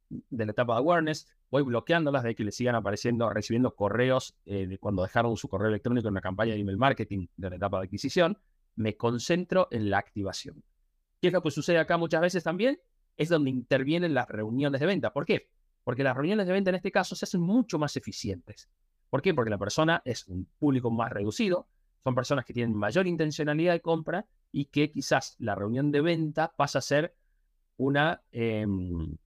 de 0.09 0.45
la 0.45 0.51
etapa 0.51 0.73
de 0.73 0.79
awareness, 0.79 1.27
voy 1.49 1.63
bloqueándolas 1.63 2.23
de 2.23 2.35
que 2.35 2.43
le 2.43 2.51
sigan 2.51 2.75
apareciendo, 2.75 3.29
recibiendo 3.29 3.75
correos 3.75 4.35
eh, 4.45 4.77
cuando 4.79 5.03
dejaron 5.03 5.35
su 5.37 5.47
correo 5.47 5.69
electrónico 5.69 6.07
en 6.07 6.13
una 6.13 6.21
campaña 6.21 6.53
de 6.53 6.59
email 6.59 6.77
marketing 6.77 7.27
de 7.35 7.49
la 7.49 7.55
etapa 7.55 7.79
de 7.79 7.85
adquisición. 7.85 8.37
Me 8.75 8.95
concentro 8.95 9.67
en 9.71 9.89
la 9.89 9.97
activación. 9.97 10.63
¿Qué 11.21 11.27
es 11.27 11.33
lo 11.33 11.41
que 11.41 11.51
sucede 11.51 11.79
acá 11.79 11.97
muchas 11.97 12.21
veces 12.21 12.43
también? 12.43 12.79
Es 13.15 13.29
donde 13.29 13.49
intervienen 13.49 14.13
las 14.13 14.27
reuniones 14.27 14.79
de 14.79 14.85
venta. 14.87 15.11
¿Por 15.11 15.25
qué? 15.25 15.49
Porque 15.83 16.03
las 16.03 16.15
reuniones 16.15 16.45
de 16.45 16.53
venta 16.53 16.69
en 16.69 16.75
este 16.75 16.91
caso 16.91 17.15
se 17.15 17.25
hacen 17.25 17.41
mucho 17.41 17.79
más 17.79 17.97
eficientes. 17.97 18.69
¿Por 19.09 19.21
qué? 19.21 19.33
Porque 19.33 19.49
la 19.49 19.57
persona 19.57 20.01
es 20.05 20.27
un 20.27 20.47
público 20.59 20.91
más 20.91 21.11
reducido, 21.11 21.67
son 22.03 22.13
personas 22.15 22.45
que 22.45 22.53
tienen 22.53 22.75
mayor 22.75 23.07
intencionalidad 23.07 23.73
de 23.73 23.81
compra 23.81 24.25
y 24.51 24.65
que 24.65 24.91
quizás 24.91 25.35
la 25.39 25.55
reunión 25.55 25.91
de 25.91 26.01
venta 26.01 26.53
pasa 26.55 26.79
a 26.79 26.81
ser 26.81 27.15
una, 27.77 28.21
em, 28.31 29.17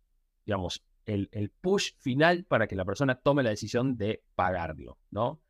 digamos, 0.46 0.84
el, 1.06 1.52
push 1.62 1.94
final 1.98 2.46
para 2.46 2.68
que 2.68 2.76
la 2.76 2.86
persona 2.86 3.16
tome 3.16 3.44
la 3.44 3.50
decisión 3.50 3.98
de 3.98 4.24
pagarlo, 4.36 4.98
¿no? 5.10 5.42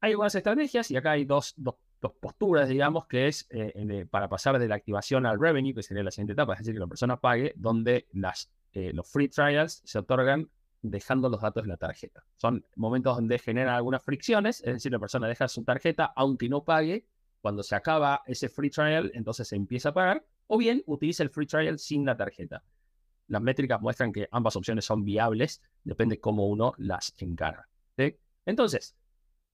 Hay 0.00 0.12
algunas 0.12 0.34
estrategias 0.34 0.90
y 0.90 0.96
acá 0.96 1.12
hay 1.12 1.24
dos, 1.24 1.54
posturas, 2.20 2.68
digamos, 2.68 3.06
que 3.06 3.28
es 3.28 3.46
eh, 3.50 4.06
para 4.10 4.28
pasar 4.28 4.58
de 4.58 4.66
la 4.66 4.74
activación 4.74 5.26
al 5.26 5.38
revenue, 5.38 5.74
que 5.74 5.82
sería 5.82 6.02
la 6.02 6.10
siguiente 6.10 6.32
etapa, 6.32 6.54
es 6.54 6.60
decir, 6.60 6.74
que 6.74 6.80
la 6.80 6.86
persona 6.86 7.20
pague, 7.20 7.52
donde 7.56 8.08
las 8.12 8.50
eh, 8.72 8.92
los 8.94 9.08
free 9.08 9.28
trials 9.28 9.82
se 9.84 9.98
otorgan 9.98 10.48
dejando 10.80 11.28
los 11.28 11.40
datos 11.40 11.62
de 11.62 11.68
la 11.68 11.76
tarjeta. 11.76 12.24
Son 12.36 12.64
momentos 12.76 13.16
donde 13.16 13.38
generan 13.38 13.74
algunas 13.74 14.02
fricciones, 14.02 14.60
es 14.60 14.74
decir, 14.74 14.90
la 14.90 14.98
persona 14.98 15.28
deja 15.28 15.46
su 15.48 15.62
tarjeta 15.62 16.12
aunque 16.16 16.48
no 16.48 16.64
pague. 16.64 17.06
Cuando 17.40 17.62
se 17.62 17.74
acaba 17.74 18.22
ese 18.26 18.48
free 18.48 18.70
trial, 18.70 19.10
entonces 19.14 19.48
se 19.48 19.56
empieza 19.56 19.88
a 19.88 19.94
pagar, 19.94 20.24
o 20.46 20.58
bien 20.58 20.82
utiliza 20.86 21.22
el 21.22 21.30
free 21.30 21.46
trial 21.46 21.78
sin 21.78 22.04
la 22.04 22.16
tarjeta. 22.16 22.62
Las 23.32 23.40
métricas 23.40 23.80
muestran 23.80 24.12
que 24.12 24.28
ambas 24.30 24.56
opciones 24.56 24.84
son 24.84 25.06
viables, 25.06 25.62
depende 25.84 26.20
cómo 26.20 26.46
uno 26.48 26.74
las 26.76 27.14
encara. 27.16 27.66
Entonces, 28.44 28.94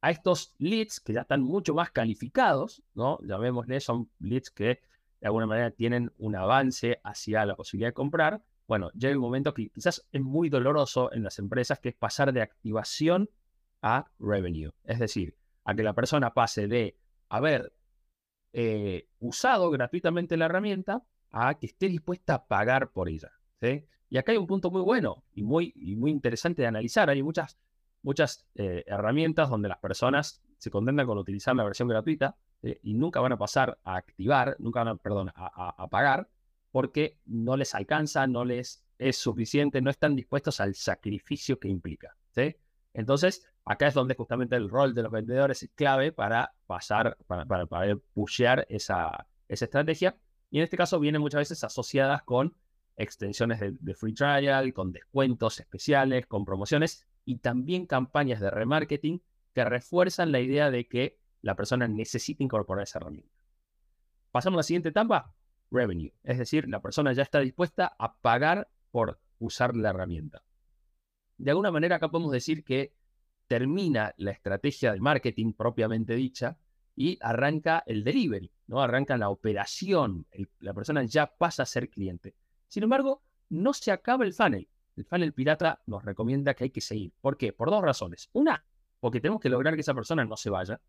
a 0.00 0.10
estos 0.10 0.56
leads 0.58 0.98
que 0.98 1.12
ya 1.12 1.20
están 1.20 1.42
mucho 1.42 1.74
más 1.74 1.92
calificados, 1.92 2.82
¿no? 2.94 3.20
Llamémosle, 3.22 3.78
son 3.78 4.10
leads 4.18 4.50
que 4.50 4.80
de 5.20 5.26
alguna 5.26 5.46
manera 5.46 5.70
tienen 5.70 6.12
un 6.18 6.34
avance 6.34 7.00
hacia 7.04 7.46
la 7.46 7.54
posibilidad 7.54 7.90
de 7.90 7.94
comprar, 7.94 8.42
bueno, 8.66 8.90
llega 8.94 9.12
el 9.12 9.20
momento 9.20 9.54
que 9.54 9.68
quizás 9.68 10.08
es 10.10 10.22
muy 10.22 10.48
doloroso 10.48 11.12
en 11.12 11.22
las 11.22 11.38
empresas, 11.38 11.78
que 11.78 11.90
es 11.90 11.94
pasar 11.94 12.32
de 12.32 12.42
activación 12.42 13.30
a 13.80 14.10
revenue. 14.18 14.72
Es 14.82 14.98
decir, 14.98 15.36
a 15.62 15.76
que 15.76 15.84
la 15.84 15.94
persona 15.94 16.34
pase 16.34 16.66
de 16.66 16.98
haber 17.28 17.72
eh, 18.52 19.06
usado 19.20 19.70
gratuitamente 19.70 20.36
la 20.36 20.46
herramienta 20.46 21.04
a 21.30 21.54
que 21.54 21.66
esté 21.66 21.86
dispuesta 21.88 22.34
a 22.34 22.46
pagar 22.48 22.90
por 22.90 23.08
ella. 23.08 23.37
Y 23.60 24.16
acá 24.16 24.32
hay 24.32 24.38
un 24.38 24.46
punto 24.46 24.70
muy 24.70 24.82
bueno 24.82 25.24
y 25.34 25.42
muy, 25.42 25.72
muy 25.96 26.10
interesante 26.10 26.62
de 26.62 26.68
analizar. 26.68 27.10
Hay 27.10 27.22
muchas, 27.22 27.58
muchas 28.02 28.46
eh, 28.54 28.84
herramientas 28.86 29.50
donde 29.50 29.68
las 29.68 29.78
personas 29.78 30.42
se 30.58 30.70
contentan 30.70 31.06
con 31.06 31.18
utilizar 31.18 31.54
la 31.54 31.64
versión 31.64 31.88
gratuita 31.88 32.36
y 32.82 32.94
nunca 32.94 33.20
van 33.20 33.32
a 33.32 33.38
pasar 33.38 33.78
a 33.84 33.96
activar, 33.96 34.56
nunca 34.58 34.82
van 34.82 34.88
a, 34.88 34.96
perdón, 34.96 35.30
a 35.34 35.86
pagar 35.88 36.28
porque 36.70 37.18
no 37.26 37.56
les 37.56 37.74
alcanza, 37.74 38.26
no 38.26 38.44
les 38.44 38.84
es 38.98 39.16
suficiente, 39.16 39.80
no 39.80 39.90
están 39.90 40.16
dispuestos 40.16 40.60
al 40.60 40.74
sacrificio 40.74 41.58
que 41.58 41.68
implica. 41.68 42.16
Entonces, 42.94 43.46
acá 43.64 43.88
es 43.88 43.94
donde 43.94 44.14
justamente 44.14 44.56
el 44.56 44.68
rol 44.68 44.94
de 44.94 45.02
los 45.02 45.12
vendedores 45.12 45.62
es 45.62 45.70
clave 45.74 46.12
para 46.12 46.52
pasar, 46.66 47.16
para, 47.26 47.44
para, 47.44 47.66
para 47.66 47.96
pushear 48.12 48.66
esa, 48.68 49.26
esa 49.48 49.64
estrategia. 49.64 50.16
Y 50.50 50.58
en 50.58 50.64
este 50.64 50.76
caso 50.76 50.98
vienen 50.98 51.20
muchas 51.20 51.40
veces 51.40 51.62
asociadas 51.64 52.22
con 52.22 52.54
extensiones 52.98 53.60
de, 53.60 53.94
free 53.94 54.12
trial, 54.12 54.74
con 54.74 54.92
descuentos 54.92 55.60
especiales, 55.60 56.26
con 56.26 56.44
promociones 56.44 57.06
y 57.24 57.38
también 57.38 57.86
campañas 57.86 58.40
de 58.40 58.50
remarketing 58.50 59.22
que 59.54 59.64
refuerzan 59.64 60.32
la 60.32 60.40
idea 60.40 60.70
de 60.70 60.88
que 60.88 61.18
la 61.40 61.54
persona 61.54 61.86
necesita 61.86 62.42
incorporar 62.42 62.82
esa 62.82 62.98
herramienta. 62.98 63.32
Pasamos 64.32 64.56
a 64.56 64.58
la 64.58 64.62
siguiente 64.64 64.88
etapa, 64.90 65.32
revenue. 65.70 66.12
Es 66.24 66.38
decir, 66.38 66.68
la 66.68 66.82
persona 66.82 67.12
ya 67.12 67.22
está 67.22 67.38
dispuesta 67.38 67.94
a 67.98 68.16
pagar 68.16 68.68
por 68.90 69.20
usar 69.38 69.76
la 69.76 69.90
herramienta. 69.90 70.42
De 71.36 71.52
alguna 71.52 71.70
manera 71.70 71.96
acá 71.96 72.10
podemos 72.10 72.32
decir 72.32 72.64
que 72.64 72.94
termina 73.46 74.12
la 74.16 74.32
estrategia 74.32 74.92
de 74.92 75.00
marketing 75.00 75.52
propiamente 75.52 76.14
dicha 76.14 76.58
y 76.96 77.16
arranca 77.20 77.84
el 77.86 78.02
delivery, 78.02 78.50
¿no? 78.66 78.82
Arranca 78.82 79.16
la 79.16 79.30
operación, 79.30 80.26
la 80.58 80.74
persona 80.74 81.04
ya 81.04 81.26
pasa 81.26 81.62
a 81.62 81.66
ser 81.66 81.88
cliente. 81.90 82.34
Sin 82.68 82.82
embargo, 82.82 83.22
no 83.48 83.72
se 83.72 83.90
acaba 83.90 84.24
el 84.24 84.32
funnel. 84.32 84.68
El 84.96 85.04
funnel 85.04 85.32
pirata 85.32 85.80
nos 85.86 86.04
recomienda 86.04 86.54
que 86.54 86.64
hay 86.64 86.70
que 86.70 86.80
seguir. 86.80 87.12
¿Por 87.20 87.36
qué? 87.36 87.52
Por 87.52 87.70
dos 87.70 87.82
razones. 87.82 88.28
Una, 88.32 88.64
porque 89.00 89.20
tenemos 89.20 89.40
que 89.40 89.48
lograr 89.48 89.74
que 89.74 89.80
esa 89.80 89.94
persona 89.94 90.24
no 90.24 90.36
se 90.36 90.50
vaya 90.50 90.80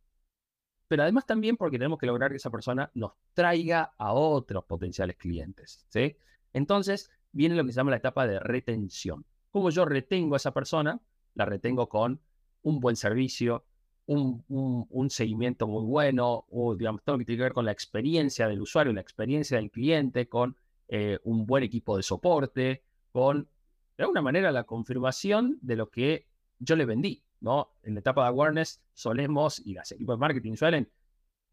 pero 0.90 1.04
además 1.04 1.28
también 1.28 1.56
porque 1.56 1.78
tenemos 1.78 2.00
que 2.00 2.08
lograr 2.08 2.32
que 2.32 2.38
esa 2.38 2.50
persona 2.50 2.90
nos 2.96 3.12
traiga 3.34 3.94
a 3.96 4.12
otros 4.12 4.66
potenciales 4.66 5.18
clientes. 5.18 5.86
¿sí? 5.88 6.18
Entonces 6.52 7.12
viene 7.32 7.56
lo 7.56 7.64
que 7.64 7.72
se 7.72 7.78
llama 7.78 7.92
la 7.92 7.98
etapa 7.98 8.26
de 8.26 8.40
retención. 8.40 9.24
¿Cómo 9.52 9.70
yo 9.70 9.86
retengo 9.86 10.34
a 10.34 10.38
esa 10.38 10.52
persona? 10.52 11.00
La 11.36 11.46
retengo 11.46 11.88
con 11.88 12.20
un 12.64 12.80
buen 12.80 12.96
servicio, 12.96 13.66
un, 14.08 15.08
seguimiento 15.12 15.68
muy 15.68 15.86
bueno, 15.86 16.46
o 16.50 16.76
digamos, 16.76 17.04
todo 17.04 17.16
lo 17.16 17.20
que 17.20 17.26
tiene 17.26 17.38
que 17.38 17.44
ver 17.44 17.54
con 17.54 17.66
la 17.66 17.72
experiencia 17.72 18.48
del 18.48 18.60
usuario, 18.60 18.92
la 18.92 19.02
experiencia 19.02 19.58
del 19.58 19.70
cliente, 19.70 20.28
con 20.28 20.58
eh, 20.90 21.20
un 21.24 21.46
buen 21.46 21.64
equipo 21.64 21.96
de 21.96 22.04
soporte, 22.04 22.84
con, 23.12 23.48
de 23.96 24.04
alguna 24.04 24.24
manera, 24.24 24.52
la 24.52 24.64
confirmación 24.64 25.60
de 25.62 25.76
lo 25.76 25.90
que 25.90 26.28
yo 26.58 26.76
le 26.76 26.86
vendí. 26.86 27.24
¿no? 27.42 27.76
En 27.84 27.94
la 27.94 28.00
etapa 28.00 28.24
de 28.24 28.30
awareness 28.30 28.82
solemos, 28.94 29.60
y 29.60 29.74
los 29.74 29.92
equipos 29.92 30.16
de 30.16 30.20
marketing 30.20 30.56
suelen 30.56 30.92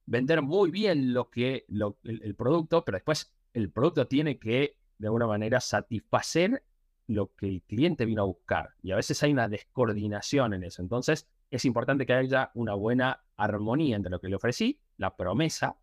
vender 0.06 0.40
muy 0.40 0.70
bien 0.70 1.12
lo 1.12 1.30
que, 1.30 1.66
el, 1.68 2.34
producto, 2.34 2.84
pero 2.84 2.96
después 2.96 3.32
el 3.52 3.70
producto 3.70 4.06
tiene 4.06 4.38
que, 4.38 4.78
de 4.98 5.06
alguna 5.06 5.26
manera, 5.26 5.60
satisfacer 5.60 6.64
lo 7.06 7.34
que 7.34 7.46
el 7.46 7.62
cliente 7.62 8.06
vino 8.06 8.22
a 8.22 8.26
buscar. 8.26 8.70
Y 8.82 8.92
a 8.92 8.96
veces 8.96 9.22
hay 9.22 9.32
una 9.32 9.48
descoordinación 9.48 10.54
en 10.54 10.64
eso. 10.64 10.82
Entonces, 10.82 11.28
es 11.50 11.64
importante 11.64 12.06
que 12.06 12.14
haya 12.14 12.50
una 12.54 12.74
buena 12.74 13.22
armonía 13.36 13.96
entre 13.96 14.10
lo 14.10 14.20
que 14.20 14.28
le 14.28 14.36
ofrecí, 14.36 14.80
la 14.96 15.14
promesa, 15.14 15.76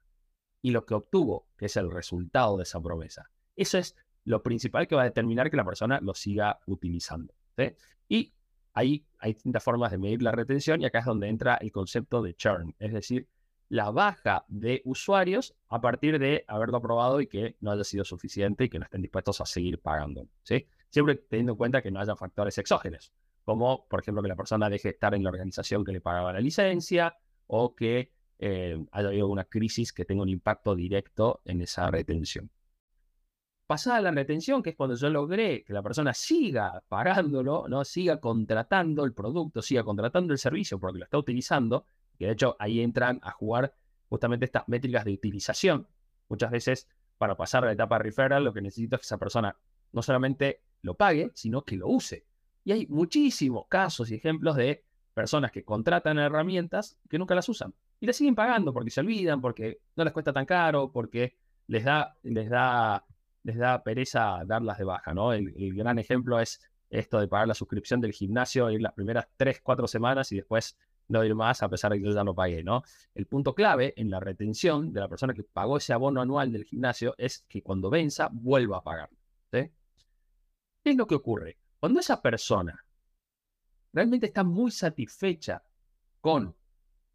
y 0.61 0.71
lo 0.71 0.85
que 0.85 0.95
obtuvo, 0.95 1.47
que 1.57 1.67
es 1.67 1.77
el 1.77 1.91
resultado 1.91 2.57
de 2.57 2.63
esa 2.63 2.81
promesa. 2.81 3.29
Eso 3.55 3.77
es 3.77 3.95
lo 4.25 4.41
principal 4.41 4.87
que 4.87 4.95
va 4.95 5.01
a 5.01 5.05
determinar 5.05 5.49
que 5.49 5.57
la 5.57 5.65
persona 5.65 5.99
lo 6.01 6.13
siga 6.13 6.59
utilizando. 6.65 7.33
Y 8.07 8.33
Ahí 8.73 9.05
hay 9.19 9.33
distintas 9.33 9.63
formas 9.63 9.91
de 9.91 9.97
medir 9.99 10.21
la 10.23 10.31
retención 10.31 10.81
y 10.81 10.85
acá 10.85 10.99
es 10.99 11.05
donde 11.05 11.27
entra 11.27 11.55
el 11.55 11.71
concepto 11.71 12.21
de 12.21 12.33
churn, 12.33 12.75
es 12.79 12.91
decir, 12.91 13.27
la 13.69 13.91
baja 13.91 14.45
de 14.47 14.81
usuarios 14.85 15.55
a 15.69 15.79
partir 15.79 16.19
de 16.19 16.43
haberlo 16.47 16.77
aprobado 16.77 17.21
y 17.21 17.27
que 17.27 17.55
no 17.59 17.71
haya 17.71 17.83
sido 17.83 18.03
suficiente 18.03 18.65
y 18.65 18.69
que 18.69 18.79
no 18.79 18.85
estén 18.85 19.01
dispuestos 19.01 19.41
a 19.41 19.45
seguir 19.45 19.79
pagando. 19.79 20.27
¿sí? 20.41 20.67
Siempre 20.89 21.15
teniendo 21.15 21.53
en 21.53 21.57
cuenta 21.57 21.81
que 21.81 21.91
no 21.91 21.99
haya 21.99 22.15
factores 22.15 22.57
exógenos, 22.57 23.13
como 23.45 23.87
por 23.87 23.99
ejemplo 23.99 24.23
que 24.23 24.29
la 24.29 24.35
persona 24.35 24.69
deje 24.69 24.89
de 24.89 24.93
estar 24.93 25.13
en 25.13 25.23
la 25.23 25.29
organización 25.29 25.83
que 25.83 25.91
le 25.91 26.01
pagaba 26.01 26.33
la 26.33 26.39
licencia 26.39 27.15
o 27.47 27.75
que 27.75 28.11
eh, 28.39 28.83
haya 28.91 29.07
habido 29.07 29.27
una 29.27 29.45
crisis 29.45 29.93
que 29.93 30.05
tenga 30.05 30.23
un 30.23 30.29
impacto 30.29 30.75
directo 30.75 31.41
en 31.45 31.61
esa 31.61 31.89
retención 31.91 32.49
pasada 33.73 34.01
la 34.01 34.11
retención, 34.11 34.61
que 34.61 34.69
es 34.69 34.75
cuando 34.75 34.95
yo 34.95 35.09
logré 35.09 35.63
que 35.63 35.73
la 35.73 35.81
persona 35.81 36.13
siga 36.13 36.83
pagándolo, 36.87 37.65
¿no? 37.67 37.83
siga 37.83 38.19
contratando 38.19 39.03
el 39.03 39.13
producto, 39.15 39.63
siga 39.63 39.83
contratando 39.83 40.31
el 40.31 40.37
servicio 40.37 40.79
porque 40.79 40.99
lo 40.99 41.05
está 41.05 41.17
utilizando, 41.17 41.87
que 42.15 42.27
de 42.27 42.33
hecho 42.33 42.55
ahí 42.59 42.81
entran 42.81 43.19
a 43.23 43.31
jugar 43.31 43.73
justamente 44.09 44.45
estas 44.45 44.67
métricas 44.67 45.05
de 45.05 45.13
utilización. 45.13 45.87
Muchas 46.29 46.51
veces 46.51 46.87
para 47.17 47.35
pasar 47.35 47.63
a 47.63 47.67
la 47.67 47.73
etapa 47.73 47.97
referral 47.97 48.43
lo 48.43 48.53
que 48.53 48.61
necesito 48.61 48.95
es 48.95 49.01
que 49.01 49.05
esa 49.05 49.17
persona 49.17 49.57
no 49.91 50.03
solamente 50.03 50.61
lo 50.83 50.93
pague, 50.93 51.31
sino 51.33 51.63
que 51.63 51.75
lo 51.75 51.87
use. 51.87 52.27
Y 52.63 52.73
hay 52.73 52.85
muchísimos 52.85 53.65
casos 53.67 54.11
y 54.11 54.13
ejemplos 54.13 54.55
de 54.55 54.85
personas 55.15 55.51
que 55.51 55.63
contratan 55.63 56.19
herramientas 56.19 56.99
que 57.09 57.17
nunca 57.17 57.33
las 57.33 57.49
usan 57.49 57.73
y 57.99 58.05
las 58.05 58.15
siguen 58.15 58.35
pagando 58.35 58.71
porque 58.71 58.91
se 58.91 58.99
olvidan, 58.99 59.41
porque 59.41 59.79
no 59.95 60.03
les 60.03 60.13
cuesta 60.13 60.31
tan 60.31 60.45
caro, 60.45 60.91
porque 60.91 61.37
les 61.65 61.83
da, 61.83 62.15
les 62.21 62.51
da, 62.51 63.03
les 63.43 63.57
da 63.57 63.83
pereza 63.83 64.43
darlas 64.45 64.77
de 64.77 64.83
baja, 64.85 65.13
¿no? 65.13 65.33
El, 65.33 65.73
gran 65.75 65.99
ejemplo 65.99 66.39
es 66.39 66.61
esto 66.89 67.19
de 67.19 67.27
pagar 67.27 67.47
la 67.47 67.53
suscripción 67.53 68.01
del 68.01 68.13
gimnasio, 68.13 68.69
ir 68.69 68.81
las 68.81 68.93
primeras 68.93 69.27
3, 69.37 69.61
4 69.61 69.87
semanas 69.87 70.31
y 70.31 70.37
después 70.37 70.77
no 71.07 71.23
ir 71.23 71.35
más 71.35 71.61
a 71.61 71.69
pesar 71.69 71.91
de 71.91 71.99
que 71.99 72.05
yo 72.05 72.13
ya 72.13 72.23
lo 72.23 72.33
pagué, 72.33 72.63
¿no? 72.63 72.83
El 73.13 73.25
punto 73.25 73.53
clave 73.53 73.93
en 73.97 74.09
la 74.09 74.19
retención 74.19 74.93
de 74.93 74.99
la 75.01 75.09
persona 75.09 75.33
que 75.33 75.43
pagó 75.43 75.77
ese 75.77 75.93
abono 75.93 76.21
anual 76.21 76.51
del 76.51 76.65
gimnasio 76.65 77.13
es 77.17 77.45
que 77.49 77.61
cuando 77.61 77.89
venza 77.89 78.29
vuelva 78.31 78.77
a 78.77 78.83
pagar. 78.83 79.09
¿Qué 79.51 79.71
es 80.91 80.97
lo 80.97 81.07
que 81.07 81.15
ocurre? 81.15 81.57
Cuando 81.79 82.01
esa 82.01 82.21
persona 82.21 82.85
realmente 83.93 84.25
está 84.25 84.43
muy 84.43 84.69
satisfecha 84.69 85.63
con 86.19 86.55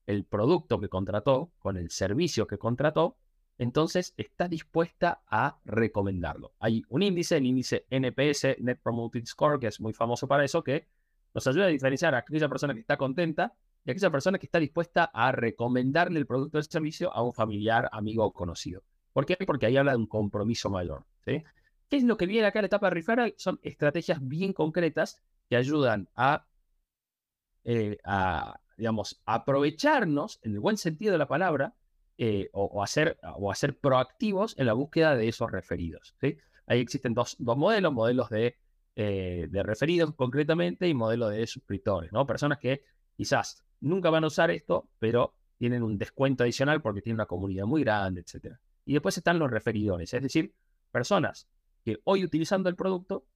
el 0.07 0.25
producto 0.25 0.81
que 0.81 0.89
contrató, 0.89 1.53
con 1.59 1.77
el 1.77 1.91
servicio 1.91 2.47
que 2.47 2.57
contrató, 2.57 3.19
entonces 3.59 4.15
está 4.17 4.49
dispuesta 4.49 5.23
a 5.27 5.59
recomendarlo. 5.65 6.53
Hay 6.59 6.83
un 6.89 7.03
índice, 7.03 7.37
el 7.37 7.47
índice 7.47 7.87
NPS, 7.91 8.57
Net 8.61 8.81
Promoted 8.83 9.25
Score, 9.27 9.59
que 9.59 9.67
es 9.67 9.81
muy 9.81 9.93
famoso 9.93 10.27
para 10.27 10.45
eso, 10.45 10.63
que 10.63 10.87
nos 11.35 11.47
ayuda 11.47 11.65
a 11.65 11.69
diferenciar 11.69 12.15
a 12.15 12.19
aquella 12.19 12.49
persona 12.49 12.75
que 12.75 12.81
está 12.81 12.97
contenta 12.97 13.55
y 13.85 13.91
a 13.91 13.93
aquella 13.93 14.11
persona 14.11 14.39
que 14.39 14.47
está 14.47 14.59
dispuesta 14.59 15.11
a 15.13 15.33
recomendarle 15.33 16.19
el 16.19 16.27
producto 16.27 16.59
o 16.59 16.61
el 16.61 16.65
servicio 16.65 17.13
a 17.13 17.23
un 17.23 17.33
familiar, 17.33 17.89
amigo 17.93 18.25
o 18.25 18.33
conocido. 18.33 18.83
¿Por 19.13 19.27
qué? 19.27 19.37
Porque 19.45 19.67
ahí 19.67 19.77
habla 19.77 19.93
de 19.93 19.99
un 19.99 20.07
compromiso 20.07 20.71
mayor. 20.71 21.05
¿Qué 21.25 21.45
es 21.91 22.05
lo 22.05 22.17
que 22.17 22.27
viene 22.27 22.47
acá 22.47 22.61
en 22.61 22.65
la 22.65 22.69
etapa 22.69 22.89
de 22.89 22.95
referral? 22.95 23.35
Son 23.37 23.59
estrategias 23.63 24.19
bien 24.27 24.53
concretas 24.53 25.21
que 25.49 25.57
ayudan 25.57 26.09
a 26.15 26.47
eh, 27.71 27.99
a, 28.05 28.61
digamos, 28.79 29.21
aprovecharnos, 29.27 30.41
en 30.43 30.53
el 30.55 30.61
buen 30.61 30.79
sentido 30.79 31.13
de 31.13 31.19
la 31.19 31.29
palabra, 31.29 31.75
eh, 32.19 32.51
o, 32.53 32.83
hacer, 32.83 33.19
o 33.37 33.51
hacer 33.51 33.79
proactivos 33.79 34.55
en 34.59 34.67
la 34.67 34.73
búsqueda 34.73 35.17
de 35.17 35.29
esos 35.29 35.51
referidos. 35.51 36.15
¿sí? 36.21 36.37
Ahí 36.67 36.81
existen 36.81 37.15
dos, 37.15 37.37
dos 37.39 37.57
modelos, 37.57 37.93
modelos 37.93 38.29
de, 38.29 38.57
eh, 38.97 39.47
de 39.49 39.63
referidos 39.63 40.15
concretamente 40.15 40.89
y 40.89 40.95
modelos 40.95 41.31
de 41.31 41.47
suscriptores, 41.47 42.13
¿no? 42.13 42.27
Personas 42.27 42.59
que 42.59 42.83
quizás 43.17 43.65
nunca 43.81 44.11
van 44.11 44.25
a 44.25 44.27
usar 44.27 44.51
esto, 44.51 44.91
pero 44.99 45.35
tienen 45.57 45.83
un 45.83 45.97
descuento 45.97 46.45
adicional 46.45 46.83
porque 46.83 47.03
tienen 47.03 47.17
una 47.17 47.27
comunidad 47.27 47.67
muy 47.67 47.83
grande, 47.83 48.21
etc. 48.21 48.57
Y 48.85 48.93
después 48.95 49.17
están 49.17 49.39
los 49.39 49.51
referidores, 49.51 50.13
es 50.13 50.23
decir, 50.23 50.53
personas 50.91 51.49
que 51.85 52.01
hoy 52.05 52.25
utilizando 52.25 52.69
el 52.69 52.77
producto 52.77 53.27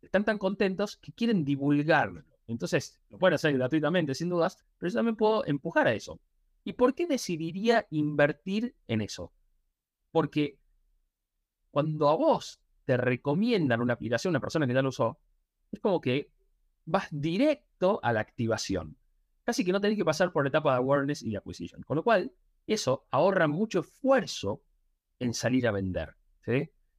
están 0.00 0.24
tan 0.24 0.38
contentos 0.38 0.96
que 0.96 1.12
quieren 1.12 1.44
divulgarlo 1.44 2.24
entonces, 2.52 3.00
lo 3.10 3.18
pueden 3.18 3.34
hacer 3.34 3.52
gratuitamente, 3.54 4.14
sin 4.14 4.28
dudas, 4.28 4.58
pero 4.78 4.90
yo 4.90 4.96
también 4.96 5.16
puedo 5.16 5.44
empujar 5.46 5.86
a 5.86 5.94
eso. 5.94 6.20
¿Y 6.64 6.74
por 6.74 6.94
qué 6.94 7.06
decidiría 7.06 7.86
invertir 7.90 8.74
en 8.86 9.00
eso? 9.00 9.32
Porque 10.10 10.58
cuando 11.70 12.08
a 12.08 12.16
vos 12.16 12.60
te 12.84 12.96
recomiendan 12.96 13.80
una 13.80 13.94
aplicación, 13.94 14.32
una 14.32 14.40
persona 14.40 14.66
que 14.66 14.74
ya 14.74 14.82
lo 14.82 14.90
usó, 14.90 15.18
es 15.70 15.80
como 15.80 16.00
que 16.00 16.30
vas 16.84 17.08
directo 17.10 18.00
a 18.02 18.12
la 18.12 18.20
activación. 18.20 18.96
Casi 19.44 19.64
que 19.64 19.72
no 19.72 19.80
tenés 19.80 19.96
que 19.96 20.04
pasar 20.04 20.32
por 20.32 20.44
la 20.44 20.48
etapa 20.50 20.72
de 20.72 20.78
awareness 20.78 21.22
y 21.22 21.30
de 21.30 21.38
acquisition. 21.38 21.82
Con 21.82 21.96
lo 21.96 22.04
cual, 22.04 22.32
eso 22.66 23.06
ahorra 23.10 23.48
mucho 23.48 23.80
esfuerzo 23.80 24.62
en 25.18 25.34
salir 25.34 25.66
a 25.66 25.72
vender. 25.72 26.14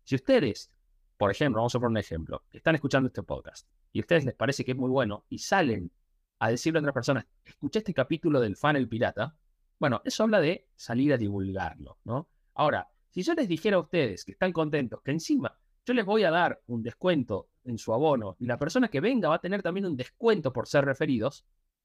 Si 0.03 0.15
ustedes, 0.15 0.71
por 1.17 1.31
ejemplo, 1.31 1.61
vamos 1.61 1.75
a 1.75 1.79
poner 1.79 1.91
un 1.91 1.97
ejemplo, 1.97 2.43
están 2.51 2.75
escuchando 2.75 3.07
este 3.07 3.23
podcast 3.23 3.67
y 3.91 3.99
a 3.99 4.01
ustedes 4.01 4.25
les 4.25 4.33
parece 4.33 4.65
que 4.65 4.71
es 4.71 4.77
muy 4.77 4.89
bueno 4.89 5.25
y 5.29 5.39
salen 5.39 5.91
a 6.39 6.49
decirle 6.49 6.79
a 6.79 6.81
otras 6.81 6.93
personas, 6.93 7.25
escuché 7.45 7.79
este 7.79 7.93
capítulo 7.93 8.39
del 8.39 8.57
funnel 8.57 8.89
pirata, 8.89 9.37
bueno, 9.83 10.01
eso 10.05 10.23
habla 10.23 10.39
de 10.39 10.69
salir 10.77 11.11
a 11.11 11.17
divulgarlo, 11.17 11.97
¿no? 12.05 12.29
Ahora, 12.53 12.89
si 13.09 13.21
yo 13.21 13.33
les 13.33 13.49
dijera 13.49 13.75
a 13.75 13.81
ustedes 13.81 14.23
que 14.23 14.31
están 14.31 14.53
contentos, 14.53 15.01
que 15.01 15.11
encima 15.11 15.59
yo 15.85 15.93
les 15.93 16.05
voy 16.05 16.23
a 16.23 16.31
dar 16.31 16.61
un 16.67 16.81
descuento 16.81 17.49
en 17.65 17.77
su 17.77 17.93
abono 17.93 18.37
y 18.39 18.45
la 18.45 18.57
persona 18.57 18.87
que 18.87 19.01
venga 19.01 19.27
va 19.27 19.35
a 19.35 19.41
tener 19.41 19.61
también 19.61 19.85
un 19.85 19.97
descuento 19.97 20.53
por 20.53 20.69
ser 20.69 20.85
referidos, 20.85 21.43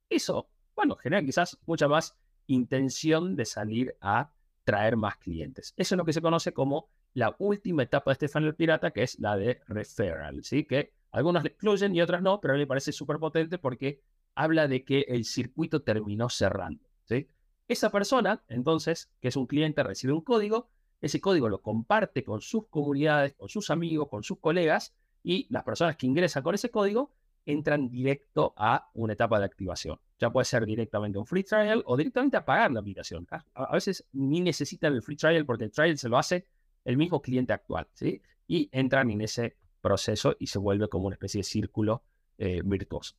eso, 0.09 0.49
bueno, 0.77 0.95
genera 0.95 1.25
quizás 1.25 1.59
mucha 1.67 1.89
más 1.89 2.17
intención 2.47 3.35
de 3.35 3.45
salir 3.45 3.97
a 4.01 4.31
traer 4.63 4.97
más 4.97 5.17
clientes. 5.17 5.75
Eso 5.77 5.97
es 5.97 5.99
lo 5.99 6.05
que 6.05 6.13
se 6.13 6.23
conoce 6.23 6.53
como 6.53 6.91
la 7.15 7.35
última 7.41 7.83
etapa 7.83 8.13
de 8.13 8.13
este 8.13 8.29
funnel 8.29 8.55
pirata, 8.55 8.93
que 8.93 9.03
es 9.03 9.19
la 9.19 9.37
de 9.37 9.61
referral, 9.67 10.45
¿sí? 10.45 10.63
Que 10.63 10.93
algunas 11.11 11.43
le 11.43 11.49
excluyen 11.49 11.97
y 11.97 12.01
otras 12.01 12.23
no, 12.23 12.41
pero 12.41 12.55
a 12.55 12.57
mí 12.57 12.61
me 12.63 12.69
parece 12.69 12.93
súper 12.93 13.19
potente 13.19 13.59
porque 13.59 14.03
habla 14.37 14.69
de 14.69 14.85
que 14.85 15.01
el 15.09 15.25
circuito 15.25 15.83
terminó 15.83 16.29
cerrando. 16.29 16.89
¿sí? 17.09 17.27
Esa 17.69 17.91
persona, 17.91 18.43
entonces, 18.49 19.11
que 19.21 19.29
es 19.29 19.37
un 19.37 19.47
cliente, 19.47 19.83
recibe 19.83 20.15
un 20.15 20.23
código, 20.23 20.71
ese 21.01 21.21
código 21.21 21.49
lo 21.49 21.61
comparte 21.61 22.25
con 22.25 22.41
sus 22.41 22.67
comunidades, 22.69 23.35
con 23.35 23.49
sus 23.49 23.71
amigos, 23.71 24.09
con 24.09 24.23
sus 24.23 24.39
colegas, 24.39 24.95
y 25.23 25.47
las 25.51 25.65
personas 25.65 25.97
que 25.97 26.07
ingresan 26.07 26.43
con 26.43 26.55
ese 26.55 26.71
código 26.71 27.13
entran 27.45 27.91
directo 27.91 28.55
a 28.57 28.91
una 28.95 29.13
etapa 29.13 29.39
de 29.39 29.45
activación. 29.45 29.99
Ya 30.19 30.31
puede 30.31 30.47
ser 30.47 30.65
directamente 30.67 31.19
un 31.19 31.27
free 31.27 31.45
trial 31.45 31.83
o 31.87 31.97
directamente 31.97 32.37
a 32.37 32.45
pagar 32.45 32.73
la 32.73 32.81
aplicación. 32.81 33.27
A 33.55 33.75
veces 33.75 34.07
ni 34.13 34.41
necesitan 34.41 34.95
el 34.95 35.03
free 35.03 35.17
trial 35.17 35.45
porque 35.47 35.65
el 35.65 35.71
trial 35.71 35.97
se 35.99 36.09
lo 36.09 36.19
hace 36.19 36.47
el 36.85 36.97
mismo 36.97 37.21
cliente 37.21 37.53
actual, 37.53 37.87
¿sí? 37.93 38.21
Y 38.47 38.69
entran 38.73 39.11
en 39.11 39.21
ese 39.21 39.57
proceso 39.81 40.35
y 40.39 40.47
se 40.47 40.59
vuelve 40.59 40.89
como 40.89 41.07
una 41.07 41.15
especie 41.15 41.41
de 41.41 41.45
círculo 41.45 42.03
eh, 42.39 42.63
virtuoso. 42.65 43.15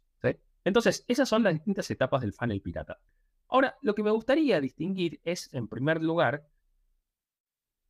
Entonces, 0.66 1.06
esas 1.08 1.28
son 1.28 1.44
las 1.44 1.54
distintas 1.54 1.90
etapas 1.90 2.22
del 2.22 2.34
funnel 2.34 2.62
pirata. 2.62 3.00
Ahora, 3.50 3.78
lo 3.82 3.96
que 3.96 4.04
me 4.04 4.12
gustaría 4.12 4.62
distinguir 4.62 5.20
es, 5.24 5.52
en 5.54 5.68
primer 5.68 6.04
lugar, 6.04 6.48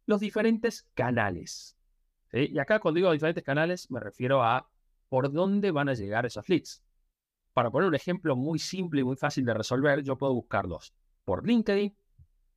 los 0.05 0.21
diferentes 0.21 0.89
canales. 0.93 1.77
Y 2.31 2.57
acá 2.59 2.79
cuando 2.79 2.97
digo 2.97 3.11
diferentes 3.11 3.43
canales 3.43 3.89
me 3.91 3.99
refiero 3.99 4.43
a 4.43 4.69
por 5.09 5.31
dónde 5.31 5.71
van 5.71 5.89
a 5.89 5.93
llegar 5.93 6.25
esos 6.25 6.47
leads. 6.47 6.81
Para 7.53 7.71
poner 7.71 7.89
un 7.89 7.95
ejemplo 7.95 8.35
muy 8.35 8.59
simple 8.59 9.01
y 9.01 9.03
muy 9.03 9.17
fácil 9.17 9.45
de 9.45 9.53
resolver, 9.53 10.01
yo 10.03 10.17
puedo 10.17 10.33
buscarlos 10.33 10.93
por 11.25 11.45
LinkedIn, 11.45 11.95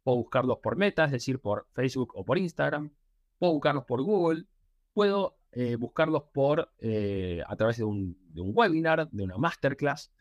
puedo 0.03 0.19
buscarlos 0.19 0.59
por 0.59 0.77
Meta, 0.77 1.07
es 1.07 1.12
decir, 1.12 1.41
por 1.41 1.67
Facebook 1.73 2.12
o 2.15 2.25
por 2.25 2.38
Instagram, 2.38 2.91
puedo 3.38 3.55
buscarlos 3.55 3.85
por 3.85 4.03
Google, 4.03 4.45
puedo 4.93 5.37
eh, 5.51 5.77
buscarlos 5.77 6.25
por, 6.33 6.73
eh, 6.79 7.43
a 7.47 7.57
través 7.57 7.79
de 7.79 7.85
un, 7.85 8.17
webinar, 8.35 9.11
de 9.11 9.23
una 9.25 9.38
masterclass. 9.38 10.12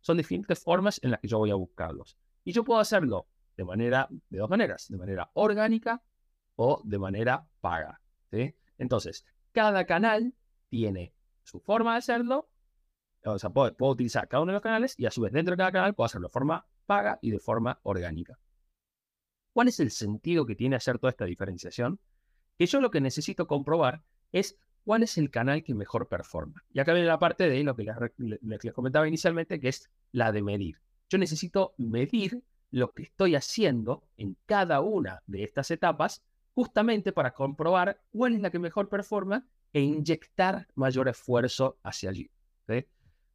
Son 0.00 0.16
diferentes 0.16 0.58
formas 0.58 1.00
en 1.02 1.10
las 1.10 1.20
que 1.20 1.28
yo 1.28 1.38
voy 1.38 1.50
a 1.50 1.56
buscarlos. 1.56 2.16
Y 2.44 2.52
yo 2.52 2.64
puedo 2.64 2.80
hacerlo 2.80 3.28
de, 3.56 3.64
manera, 3.64 4.08
de 4.28 4.38
dos 4.38 4.48
maneras, 4.48 4.88
de 4.88 4.96
manera 4.96 5.30
orgánica 5.34 6.02
o 6.56 6.80
de 6.84 6.98
manera 6.98 7.46
paga. 7.60 8.00
Entonces, 8.78 9.24
cada 9.52 9.84
canal 9.86 10.34
tiene 10.68 11.14
su 11.42 11.60
forma 11.60 11.92
de 11.92 11.98
hacerlo. 11.98 12.48
O 13.24 13.38
sea, 13.38 13.50
puedo, 13.50 13.74
utilizar 13.78 14.28
cada 14.28 14.42
uno 14.42 14.52
de 14.52 14.54
los 14.54 14.62
canales 14.62 14.94
y 14.98 15.06
a 15.06 15.10
su 15.10 15.20
vez 15.20 15.32
dentro 15.32 15.52
de 15.52 15.58
cada 15.58 15.72
canal 15.72 15.94
puedo 15.94 16.06
hacerlo 16.06 16.28
de 16.28 16.32
forma 16.32 16.66
paga 16.86 17.18
y 17.20 17.30
de 17.30 17.38
forma 17.38 17.78
orgánica. 17.82 18.38
¿Cuál 19.52 19.68
es 19.68 19.80
el 19.80 19.90
sentido 19.90 20.46
que 20.46 20.54
tiene 20.54 20.76
hacer 20.76 20.98
toda 20.98 21.10
esta 21.10 21.24
diferenciación? 21.24 22.00
Que 22.56 22.66
yo 22.66 22.80
lo 22.80 22.90
que 22.90 23.00
necesito 23.00 23.46
comprobar 23.46 24.02
es 24.32 24.58
cuál 24.84 25.02
es 25.02 25.18
el 25.18 25.30
canal 25.30 25.62
que 25.62 25.74
mejor 25.74 26.08
performa. 26.08 26.64
Y 26.72 26.80
acá 26.80 26.92
viene 26.92 27.08
la 27.08 27.18
parte 27.18 27.48
de 27.48 27.62
lo 27.64 27.74
que 27.76 27.86
les, 28.18 28.72
comentaba 28.72 29.08
inicialmente, 29.08 29.60
que 29.60 29.68
es 29.68 29.90
la 30.12 30.32
de 30.32 30.42
medir. 30.42 30.80
Yo 31.10 31.18
necesito 31.18 31.74
medir 31.76 32.42
lo 32.70 32.92
que 32.92 33.02
estoy 33.02 33.34
haciendo 33.34 34.04
en 34.16 34.36
cada 34.46 34.80
una 34.80 35.22
de 35.26 35.44
estas 35.44 35.70
etapas 35.70 36.22
justamente 36.54 37.12
para 37.12 37.32
comprobar 37.32 38.00
cuál 38.10 38.34
es 38.34 38.40
la 38.40 38.50
que 38.50 38.58
mejor 38.58 38.88
performa 38.88 39.46
e 39.72 39.82
inyectar 39.82 40.66
mayor 40.74 41.08
esfuerzo 41.08 41.78
hacia 41.82 42.10
allí. 42.10 42.30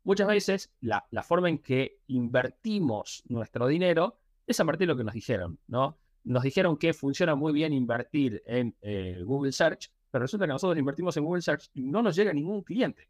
Muchas 0.04 0.28
veces 0.28 0.72
la, 0.82 1.04
forma 1.24 1.50
en 1.50 1.58
que 1.58 2.00
invertimos 2.08 3.24
nuestro 3.28 3.68
dinero 3.68 4.20
es 4.48 4.60
a 4.60 4.66
partir 4.66 4.88
de 4.88 4.94
lo 4.94 4.98
que 4.98 5.04
nos 5.04 5.16
dijeron, 5.16 5.60
¿no? 5.68 5.98
Nos 6.24 6.44
dijeron 6.44 6.78
que 6.78 6.94
funciona 6.94 7.36
muy 7.36 7.54
bien 7.54 7.74
invertir 7.74 8.44
en 8.46 8.76
eh, 8.82 9.22
Google 9.24 9.52
Search 9.52 9.92
pero 10.16 10.24
resulta 10.24 10.46
que 10.46 10.54
nosotros 10.54 10.80
invertimos 10.80 11.18
en 11.18 11.26
Google 11.26 11.42
Search 11.42 11.70
y 11.74 11.82
no 11.82 12.02
nos 12.02 12.16
llega 12.16 12.32
ningún 12.32 12.62
cliente. 12.62 13.10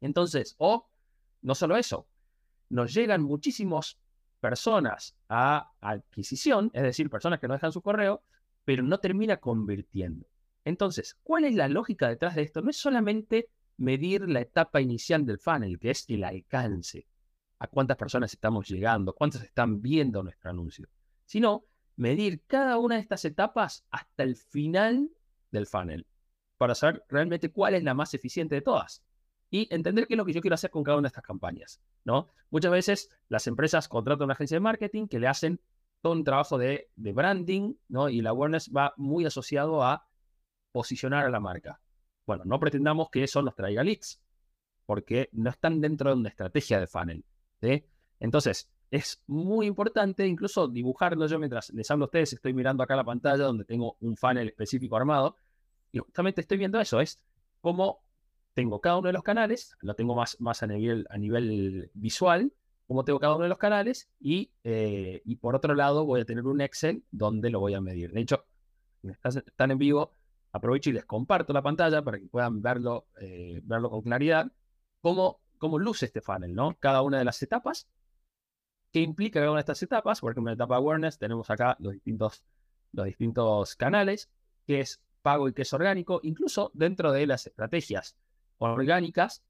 Entonces, 0.00 0.54
o 0.56 0.88
no 1.40 1.52
solo 1.56 1.76
eso, 1.76 2.06
nos 2.72 2.94
llegan 2.94 3.22
muchísimas 3.22 3.98
personas 4.40 5.14
a 5.28 5.70
adquisición, 5.80 6.70
es 6.72 6.82
decir, 6.82 7.10
personas 7.10 7.38
que 7.38 7.46
no 7.46 7.54
dejan 7.54 7.70
su 7.70 7.82
correo, 7.82 8.22
pero 8.64 8.82
no 8.82 8.98
termina 8.98 9.36
convirtiendo. 9.36 10.26
Entonces, 10.64 11.18
¿cuál 11.22 11.44
es 11.44 11.54
la 11.54 11.68
lógica 11.68 12.08
detrás 12.08 12.34
de 12.34 12.42
esto? 12.42 12.62
No 12.62 12.70
es 12.70 12.78
solamente 12.78 13.50
medir 13.76 14.28
la 14.28 14.40
etapa 14.40 14.80
inicial 14.80 15.26
del 15.26 15.38
funnel, 15.38 15.78
que 15.78 15.90
es 15.90 16.06
el 16.08 16.24
alcance, 16.24 17.06
a 17.58 17.66
cuántas 17.66 17.96
personas 17.96 18.32
estamos 18.32 18.68
llegando, 18.68 19.14
cuántas 19.14 19.42
están 19.42 19.82
viendo 19.82 20.22
nuestro 20.22 20.50
anuncio, 20.50 20.88
sino 21.26 21.64
medir 21.96 22.42
cada 22.46 22.78
una 22.78 22.94
de 22.94 23.02
estas 23.02 23.24
etapas 23.26 23.84
hasta 23.90 24.22
el 24.22 24.36
final 24.36 25.10
del 25.50 25.66
funnel 25.66 26.06
para 26.56 26.74
saber 26.74 27.04
realmente 27.08 27.52
cuál 27.52 27.74
es 27.74 27.84
la 27.84 27.92
más 27.92 28.14
eficiente 28.14 28.54
de 28.54 28.62
todas. 28.62 29.02
Y 29.52 29.68
entender 29.70 30.06
qué 30.06 30.14
es 30.14 30.18
lo 30.18 30.24
que 30.24 30.32
yo 30.32 30.40
quiero 30.40 30.54
hacer 30.54 30.70
con 30.70 30.82
cada 30.82 30.96
una 30.96 31.06
de 31.06 31.08
estas 31.08 31.24
campañas, 31.24 31.78
¿no? 32.04 32.30
Muchas 32.50 32.72
veces 32.72 33.10
las 33.28 33.46
empresas 33.46 33.86
contratan 33.86 34.24
una 34.24 34.32
agencia 34.32 34.56
de 34.56 34.60
marketing 34.60 35.06
que 35.08 35.20
le 35.20 35.28
hacen 35.28 35.60
todo 36.00 36.14
un 36.14 36.24
trabajo 36.24 36.56
de, 36.56 36.88
branding, 36.96 37.74
¿no? 37.88 38.08
Y 38.08 38.22
la 38.22 38.30
awareness 38.30 38.72
va 38.74 38.94
muy 38.96 39.26
asociado 39.26 39.84
a 39.84 40.08
posicionar 40.72 41.26
a 41.26 41.28
la 41.28 41.38
marca. 41.38 41.82
Bueno, 42.26 42.44
no 42.46 42.58
pretendamos 42.58 43.10
que 43.10 43.24
eso 43.24 43.42
nos 43.42 43.54
traiga 43.54 43.84
leads, 43.84 44.22
porque 44.86 45.28
no 45.32 45.50
están 45.50 45.82
dentro 45.82 46.08
de 46.08 46.16
una 46.16 46.30
estrategia 46.30 46.80
de 46.80 46.86
funnel. 46.86 47.22
Entonces, 48.20 48.72
es 48.90 49.22
muy 49.26 49.66
importante 49.66 50.26
incluso 50.26 50.66
dibujarlo. 50.66 51.26
Yo 51.26 51.38
mientras 51.38 51.68
les 51.74 51.90
hablo 51.90 52.04
a 52.04 52.06
ustedes, 52.06 52.32
estoy 52.32 52.54
mirando 52.54 52.82
acá 52.82 52.96
la 52.96 53.04
pantalla 53.04 53.44
donde 53.44 53.66
tengo 53.66 53.98
un 54.00 54.16
funnel 54.16 54.48
específico 54.48 54.96
armado 54.96 55.36
y 55.92 55.98
justamente 55.98 56.40
estoy 56.40 56.56
viendo 56.56 56.80
eso, 56.80 57.02
es 57.02 57.22
cómo 57.60 58.02
tengo 58.54 58.80
cada 58.80 58.98
uno 58.98 59.06
de 59.06 59.12
los 59.12 59.22
canales, 59.22 59.76
lo 59.80 59.94
tengo 59.94 60.14
más, 60.14 60.40
más 60.40 60.62
a, 60.62 60.66
nivel, 60.66 61.06
a 61.10 61.18
nivel 61.18 61.90
visual, 61.94 62.52
cómo 62.86 63.04
tengo 63.04 63.18
cada 63.18 63.34
uno 63.34 63.44
de 63.44 63.48
los 63.48 63.58
canales 63.58 64.10
y, 64.20 64.52
eh, 64.64 65.22
y 65.24 65.36
por 65.36 65.54
otro 65.54 65.74
lado 65.74 66.04
voy 66.04 66.20
a 66.20 66.24
tener 66.24 66.44
un 66.44 66.60
Excel 66.60 67.04
donde 67.10 67.50
lo 67.50 67.60
voy 67.60 67.74
a 67.74 67.80
medir. 67.80 68.12
De 68.12 68.20
hecho, 68.20 68.44
están 69.24 69.70
en 69.70 69.78
vivo, 69.78 70.14
aprovecho 70.52 70.90
y 70.90 70.92
les 70.92 71.04
comparto 71.04 71.52
la 71.52 71.62
pantalla 71.62 72.02
para 72.02 72.18
que 72.18 72.26
puedan 72.26 72.60
verlo, 72.60 73.06
eh, 73.20 73.60
verlo 73.64 73.90
con 73.90 74.02
claridad, 74.02 74.52
cómo, 75.00 75.40
cómo 75.58 75.78
luce 75.78 76.06
este 76.06 76.20
funnel, 76.20 76.54
¿no? 76.54 76.76
Cada 76.78 77.02
una 77.02 77.18
de 77.18 77.24
las 77.24 77.42
etapas, 77.42 77.88
qué 78.92 79.00
implica 79.00 79.40
cada 79.40 79.50
una 79.50 79.58
de 79.58 79.62
estas 79.62 79.82
etapas, 79.82 80.20
por 80.20 80.32
ejemplo, 80.32 80.52
en 80.52 80.58
la 80.58 80.64
etapa 80.64 80.76
awareness 80.76 81.18
tenemos 81.18 81.48
acá 81.48 81.76
los 81.80 81.94
distintos, 81.94 82.44
los 82.92 83.06
distintos 83.06 83.74
canales, 83.76 84.30
qué 84.66 84.80
es 84.80 85.00
pago 85.22 85.48
y 85.48 85.54
qué 85.54 85.62
es 85.62 85.72
orgánico, 85.72 86.20
incluso 86.22 86.70
dentro 86.74 87.12
de 87.12 87.26
las 87.26 87.46
estrategias 87.46 88.16
orgánicas, 88.70 89.42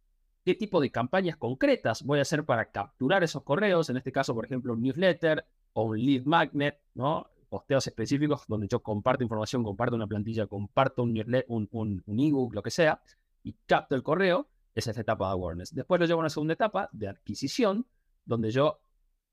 qué 0.44 0.54
tipo 0.54 0.80
de 0.80 0.90
campañas 0.90 1.36
concretas 1.36 2.02
voy 2.02 2.18
a 2.18 2.22
hacer 2.22 2.44
para 2.44 2.70
capturar 2.70 3.22
esos 3.22 3.42
correos, 3.42 3.90
en 3.90 3.96
este 3.96 4.12
caso, 4.12 4.34
por 4.34 4.44
ejemplo, 4.44 4.72
un 4.72 4.82
newsletter 4.82 5.44
o 5.72 5.84
un 5.84 6.04
lead 6.04 6.24
magnet, 6.24 6.80
¿no? 6.94 7.28
posteos 7.52 7.86
específicos 7.86 8.44
donde 8.48 8.66
yo 8.66 8.80
comparto 8.80 9.22
información, 9.22 9.62
comparto 9.62 9.94
una 9.94 10.06
plantilla, 10.06 10.46
comparto 10.46 11.02
un, 11.02 11.22
un, 11.48 11.68
un, 11.70 12.02
un 12.06 12.20
ebook, 12.20 12.54
lo 12.54 12.62
que 12.62 12.70
sea, 12.70 13.02
y 13.42 13.52
capto 13.66 13.94
el 13.94 14.02
correo, 14.02 14.48
esa 14.74 14.90
es 14.90 14.96
la 14.96 15.02
etapa 15.02 15.26
de 15.26 15.32
awareness. 15.32 15.74
Después 15.74 16.00
lo 16.00 16.06
llevo 16.06 16.20
a 16.20 16.22
una 16.22 16.30
segunda 16.30 16.54
etapa 16.54 16.88
de 16.92 17.08
adquisición, 17.08 17.86
donde 18.24 18.50
yo, 18.50 18.80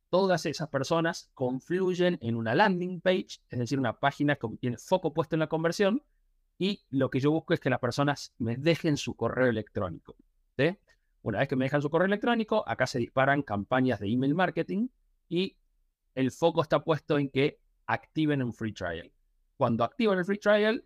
todas 0.10 0.46
esas 0.46 0.68
personas 0.68 1.32
confluyen 1.34 2.18
en 2.22 2.36
una 2.36 2.56
landing 2.56 3.00
page, 3.00 3.40
es 3.50 3.60
decir, 3.60 3.80
una 3.80 4.00
página 4.02 4.36
que 4.36 4.50
tiene 4.60 4.78
foco 4.78 5.14
puesto 5.14 5.38
en 5.38 5.40
la 5.40 5.48
conversión, 5.48 6.04
y 6.60 6.84
lo 6.90 7.10
que 7.10 7.22
yo 7.22 7.32
busco 7.32 7.54
es 7.54 7.60
que 7.60 7.70
las 7.70 7.80
personas 7.80 8.34
me 8.38 8.58
dejen 8.58 8.98
su 8.98 9.16
correo 9.16 9.48
electrónico. 9.48 10.16
Una 11.22 11.40
vez 11.40 11.48
que 11.48 11.56
me 11.56 11.66
dejan 11.66 11.82
su 11.82 11.90
correo 11.90 12.06
electrónico, 12.06 12.64
acá 12.68 12.86
se 12.86 13.00
disparan 13.00 13.42
campañas 13.42 14.00
de 14.00 14.12
email 14.12 14.36
marketing 14.36 14.90
y 15.28 15.58
el 16.16 16.32
foco 16.32 16.62
está 16.62 16.84
puesto 16.84 17.18
en 17.18 17.30
que 17.30 17.60
activen 17.88 18.44
un 18.44 18.54
free 18.54 18.74
trial. 18.74 19.12
Cuando 19.58 19.84
activan 19.84 20.18
el 20.18 20.26
free 20.26 20.38
trial, 20.38 20.86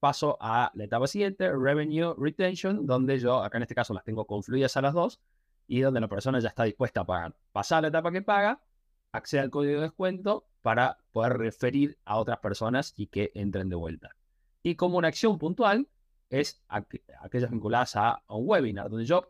paso 0.00 0.36
a 0.40 0.72
la 0.74 0.84
etapa 0.84 1.06
siguiente, 1.06 1.50
revenue 1.50 2.14
retention, 2.18 2.84
donde 2.84 3.18
yo, 3.18 3.42
acá 3.42 3.58
en 3.58 3.62
este 3.62 3.74
caso 3.74 3.94
las 3.94 4.04
tengo 4.04 4.26
confluidas 4.26 4.76
a 4.76 4.82
las 4.82 4.94
dos, 4.94 5.20
y 5.68 5.80
donde 5.80 6.00
la 6.00 6.08
persona 6.08 6.40
ya 6.40 6.48
está 6.48 6.64
dispuesta 6.64 7.02
a 7.02 7.06
pagar. 7.06 7.36
Pasa 7.52 7.78
a 7.78 7.80
la 7.80 7.88
etapa 7.88 8.10
que 8.10 8.22
paga, 8.22 8.60
accede 9.12 9.40
al 9.40 9.50
código 9.50 9.76
de 9.76 9.82
descuento 9.82 10.48
para 10.62 10.98
poder 11.12 11.38
referir 11.38 11.98
a 12.04 12.18
otras 12.18 12.38
personas 12.38 12.92
y 12.96 13.06
que 13.06 13.30
entren 13.34 13.68
de 13.68 13.76
vuelta. 13.76 14.16
Y 14.62 14.76
como 14.76 14.98
una 14.98 15.08
acción 15.08 15.38
puntual 15.38 15.88
es 16.30 16.62
aquellas 16.68 17.50
vinculadas 17.50 17.96
a, 17.96 18.22
un 18.28 18.48
webinar, 18.48 18.88
donde 18.88 19.04
yo 19.04 19.28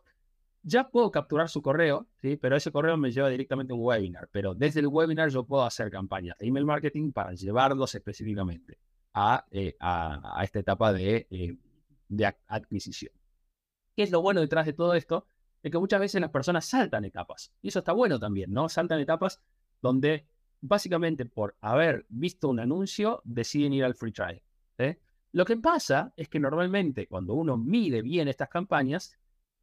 ya 0.63 0.89
puedo 0.89 1.11
capturar 1.11 1.49
su 1.49 1.61
correo, 1.61 2.07
¿sí? 2.21 2.37
pero 2.37 2.57
ese 2.57 2.71
correo 2.71 2.97
me 2.97 3.11
lleva 3.11 3.29
directamente 3.29 3.73
a 3.73 3.77
un 3.77 3.83
webinar. 3.83 4.29
Pero 4.31 4.55
desde 4.55 4.81
el 4.81 4.87
webinar 4.87 5.31
yo 5.31 5.45
puedo 5.45 5.65
hacer 5.65 5.91
campañas 5.91 6.39
de 6.39 6.47
email 6.47 6.65
marketing 6.65 7.13
para 7.13 7.33
llevarlos 7.33 7.95
específicamente 7.95 8.79
a, 9.15 9.45
eh, 9.51 9.75
a, 9.81 10.41
esta 10.45 10.61
etapa 10.61 10.93
de, 10.93 11.27
eh, 11.31 11.57
de 12.09 12.35
adquisición. 12.47 13.13
¿Qué 13.97 14.05
es 14.05 14.11
lo 14.11 14.23
bueno 14.23 14.41
detrás 14.41 14.67
de 14.67 14.73
todo 14.73 14.95
esto? 14.95 15.27
Es 15.63 15.71
que 15.71 15.79
muchas 15.79 16.01
veces 16.01 16.21
las 16.21 16.31
personas 16.31 16.65
saltan 16.65 17.05
etapas. 17.05 17.53
Y 17.61 17.69
eso 17.69 17.81
está 17.81 17.93
bueno 17.93 18.19
también, 18.19 18.53
¿no? 18.53 18.69
Saltan 18.69 19.01
etapas 19.01 19.41
donde 19.81 20.27
básicamente 20.61 21.27
por 21.27 21.57
haber 21.61 22.07
visto 22.09 22.49
un 22.49 22.61
anuncio 22.61 23.21
deciden 23.25 23.73
ir 23.73 23.85
al 23.85 23.95
free 23.95 24.13
trial. 24.13 24.41
Lo 25.33 25.47
que 25.47 25.57
pasa 25.57 26.13
es 26.17 26.29
que 26.29 26.39
normalmente 26.39 27.07
cuando 27.07 27.35
uno 27.35 27.57
mide 27.57 28.03
bien 28.03 28.29
estas 28.29 28.51
campañas, 28.51 29.19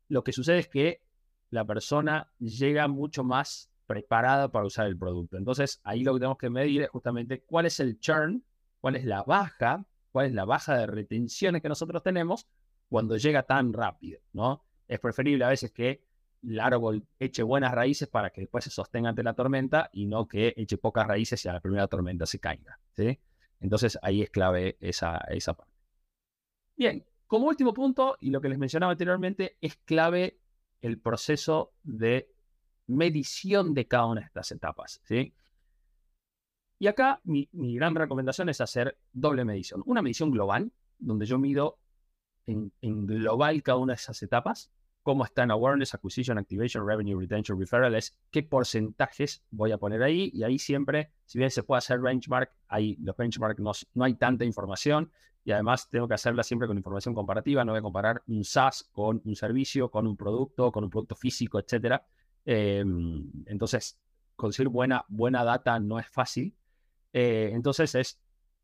lo 0.07 0.23
que 0.23 0.33
sucede 0.33 0.59
es 0.59 0.67
que 0.67 1.03
la 1.51 1.63
persona 1.65 2.31
llega 2.39 2.87
mucho 2.87 3.23
más 3.23 3.71
preparada 3.85 4.51
para 4.51 4.65
usar 4.65 4.87
el 4.87 4.97
producto. 4.97 5.37
Entonces, 5.37 5.79
ahí 5.83 6.03
lo 6.03 6.13
que 6.13 6.19
tenemos 6.19 6.37
que 6.37 6.49
medir 6.49 6.83
es 6.83 6.89
justamente 6.89 7.41
cuál 7.41 7.67
es 7.67 7.79
el 7.79 7.99
churn, 7.99 8.43
cuál 8.79 8.95
es 8.95 9.05
la 9.05 9.23
baja, 9.23 9.85
cuál 10.11 10.27
es 10.27 10.33
la 10.33 10.45
baja 10.45 10.75
de 10.77 10.87
retenciones 10.87 11.61
que 11.61 11.69
nosotros 11.69 12.01
tenemos 12.03 12.47
cuando 12.87 13.17
llega 13.17 13.43
tan 13.43 13.71
rápido, 13.73 14.21
¿no? 14.33 14.63
Es 14.87 14.99
preferible 14.99 15.45
a 15.45 15.49
veces 15.49 15.71
que 15.71 16.03
el 16.43 16.59
árbol 16.59 17.05
eche 17.19 17.43
buenas 17.43 17.73
raíces 17.73 18.07
para 18.07 18.31
que 18.31 18.41
después 18.41 18.63
se 18.63 18.69
sostenga 18.71 19.09
ante 19.09 19.23
la 19.23 19.33
tormenta 19.33 19.89
y 19.93 20.07
no 20.07 20.27
que 20.27 20.53
eche 20.57 20.77
pocas 20.77 21.05
raíces 21.05 21.43
y 21.45 21.49
a 21.49 21.53
la 21.53 21.59
primera 21.59 21.87
tormenta 21.87 22.25
se 22.25 22.39
caiga, 22.39 22.79
¿sí? 22.95 23.19
Entonces, 23.59 23.97
ahí 24.01 24.21
es 24.21 24.29
clave 24.29 24.77
esa, 24.79 25.17
esa 25.29 25.53
parte. 25.53 25.73
Bien, 26.75 27.05
como 27.27 27.47
último 27.47 27.73
punto, 27.73 28.17
y 28.19 28.29
lo 28.29 28.41
que 28.41 28.49
les 28.49 28.57
mencionaba 28.57 28.93
anteriormente, 28.93 29.57
es 29.61 29.75
clave 29.75 30.39
el 30.81 30.99
proceso 30.99 31.73
de 31.83 32.31
medición 32.87 33.73
de 33.73 33.87
cada 33.87 34.05
una 34.07 34.21
de 34.21 34.27
estas 34.27 34.51
etapas. 34.51 35.01
¿sí? 35.03 35.33
Y 36.79 36.87
acá 36.87 37.21
mi, 37.23 37.49
gran 37.51 37.93
recomendación 37.95 38.49
es 38.49 38.61
hacer 38.61 38.97
doble 39.11 39.45
medición. 39.45 39.83
Una 39.85 40.01
medición 40.01 40.31
global, 40.31 40.71
donde 40.97 41.25
yo 41.25 41.37
mido 41.37 41.77
en, 42.45 42.71
en, 42.81 43.05
global 43.05 43.61
cada 43.61 43.77
una 43.77 43.93
de 43.93 43.97
esas 43.97 44.23
etapas, 44.23 44.71
cómo 45.03 45.23
está 45.25 45.43
en 45.43 45.51
Awareness, 45.51 45.93
Acquisition, 45.93 46.37
Activation, 46.37 46.85
Revenue, 46.85 47.19
Retention, 47.19 47.59
Referral, 47.59 47.95
es 47.95 48.17
qué 48.31 48.43
porcentajes 48.43 49.43
voy 49.51 49.71
a 49.71 49.77
poner 49.77 50.03
ahí. 50.03 50.31
Y 50.33 50.43
ahí 50.43 50.59
siempre, 50.59 51.11
si 51.25 51.37
bien 51.37 51.51
se 51.51 51.63
puede 51.63 51.79
hacer 51.79 51.99
benchmark, 51.99 52.51
ahí 52.67 52.97
los 53.01 53.15
benchmark 53.15 53.59
no, 53.59 53.71
no 53.93 54.03
hay 54.03 54.15
tanta 54.15 54.45
información 54.45 55.11
y 55.43 55.51
además 55.51 55.89
tengo 55.89 56.07
que 56.07 56.13
hacerla 56.13 56.43
siempre 56.43 56.67
con 56.67 56.77
información 56.77 57.15
comparativa, 57.15 57.63
no 57.63 57.71
voy 57.71 57.79
a 57.79 57.81
comparar 57.81 58.21
un 58.27 58.43
SaaS 58.43 58.89
con 58.91 59.21
un 59.23 59.35
servicio, 59.35 59.89
con 59.89 60.05
un 60.05 60.15
producto, 60.15 60.71
con 60.71 60.83
un 60.83 60.89
producto 60.89 61.15
físico, 61.15 61.59
etc. 61.59 62.01
Em, 62.45 63.31
entonces, 63.45 63.97
conseguir 64.35 64.69
buena, 64.69 65.05
buena 65.07 65.43
data 65.43 65.79
no 65.79 65.99
es 65.99 66.07
fácil. 66.07 66.55
Eh, 67.11 67.49
entonces 67.53 67.95
es 67.95 68.19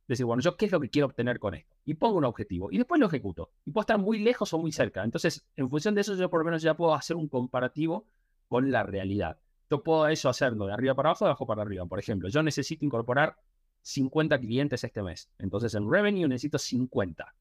decir, 0.07 0.25
bueno, 0.25 0.41
yo 0.41 0.55
qué 0.55 0.65
es 0.65 0.71
lo 0.71 0.79
que 0.79 0.89
quiero 0.89 1.07
obtener 1.07 1.39
con 1.39 1.55
esto. 1.55 1.75
Y 1.85 1.95
pongo 1.95 2.17
un 2.17 2.25
objetivo 2.25 2.71
y 2.71 2.77
después 2.77 2.99
lo 2.99 3.07
ejecuto. 3.07 3.51
Y 3.65 3.71
puedo 3.71 3.81
estar 3.81 3.97
muy 3.97 4.19
lejos 4.19 4.53
o 4.53 4.59
muy 4.59 4.71
cerca. 4.71 5.03
Entonces, 5.03 5.47
en 5.55 5.69
función 5.69 5.95
de 5.95 6.01
eso, 6.01 6.15
yo 6.15 6.29
por 6.29 6.41
lo 6.41 6.45
menos 6.45 6.61
ya 6.61 6.75
puedo 6.75 6.93
hacer 6.93 7.15
un 7.15 7.27
comparativo 7.27 8.07
con 8.47 8.71
la 8.71 8.83
realidad. 8.83 9.39
Yo 9.69 9.81
puedo 9.81 10.07
eso 10.07 10.29
hacerlo 10.29 10.67
de 10.67 10.73
arriba 10.73 10.93
para 10.93 11.09
abajo, 11.09 11.25
de 11.25 11.29
abajo 11.29 11.47
para 11.47 11.63
arriba. 11.63 11.85
Por 11.85 11.99
ejemplo, 11.99 12.29
yo 12.29 12.43
necesito 12.43 12.85
incorporar 12.85 13.37
50 13.81 14.39
clientes 14.39 14.83
este 14.83 15.01
mes. 15.01 15.29
Entonces 15.39 15.73
en 15.73 15.89
revenue 15.89 16.27
necesito 16.27 16.59
50. 16.59 17.33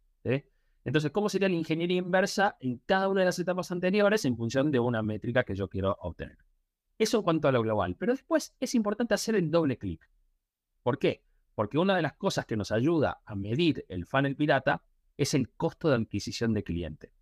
Entonces, 0.86 1.10
¿cómo 1.12 1.28
sería 1.28 1.48
la 1.48 1.54
ingeniería 1.54 1.98
inversa 1.98 2.56
en 2.60 2.78
cada 2.86 3.08
una 3.08 3.20
de 3.20 3.26
las 3.26 3.38
etapas 3.38 3.70
anteriores 3.72 4.24
en 4.24 4.36
función 4.36 4.70
de 4.70 4.78
una 4.78 5.02
métrica 5.02 5.44
que 5.44 5.54
yo 5.54 5.68
quiero 5.68 5.96
obtener? 6.00 6.38
Eso 6.98 7.18
en 7.18 7.22
cuanto 7.24 7.48
a 7.48 7.52
lo 7.52 7.62
global. 7.62 7.96
Pero 7.98 8.12
después 8.12 8.54
es 8.60 8.74
importante 8.74 9.14
hacer 9.14 9.34
el 9.34 9.50
doble 9.50 9.78
clic. 9.78 10.08
¿Por 10.82 10.98
qué? 10.98 11.24
Porque 11.54 11.78
una 11.78 11.96
de 11.96 12.02
las 12.02 12.14
cosas 12.14 12.46
que 12.46 12.56
nos 12.56 12.72
ayuda 12.72 13.20
a 13.24 13.34
medir 13.34 13.84
el 13.88 14.06
funnel 14.06 14.36
pirata 14.36 14.82
es 15.16 15.34
el 15.34 15.50
costo 15.50 15.88
de 15.88 15.96
adquisición 15.96 16.52
de 16.54 16.64
cliente. 16.64 17.12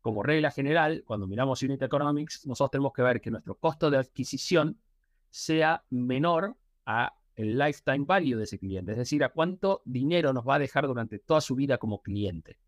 Como 0.00 0.22
regla 0.22 0.50
general, 0.50 1.04
cuando 1.06 1.26
miramos 1.26 1.62
Unit 1.62 1.82
Economics, 1.82 2.46
nosotros 2.46 2.72
tenemos 2.72 2.92
que 2.92 3.02
ver 3.02 3.20
que 3.20 3.30
nuestro 3.30 3.54
costo 3.54 3.90
de 3.90 3.98
adquisición 3.98 4.78
sea 5.30 5.84
menor 5.90 6.56
a 6.86 7.14
el 7.36 7.56
lifetime 7.56 8.04
value 8.04 8.36
de 8.36 8.44
ese 8.44 8.58
cliente, 8.58 8.92
es 8.92 8.98
decir, 8.98 9.24
a 9.24 9.30
cuánto 9.30 9.82
dinero 9.84 10.32
nos 10.32 10.46
va 10.46 10.56
a 10.56 10.58
dejar 10.58 10.86
durante 10.86 11.18
toda 11.18 11.40
su 11.40 11.54
vida 11.54 11.78
como 11.78 12.02
cliente. 12.02 12.58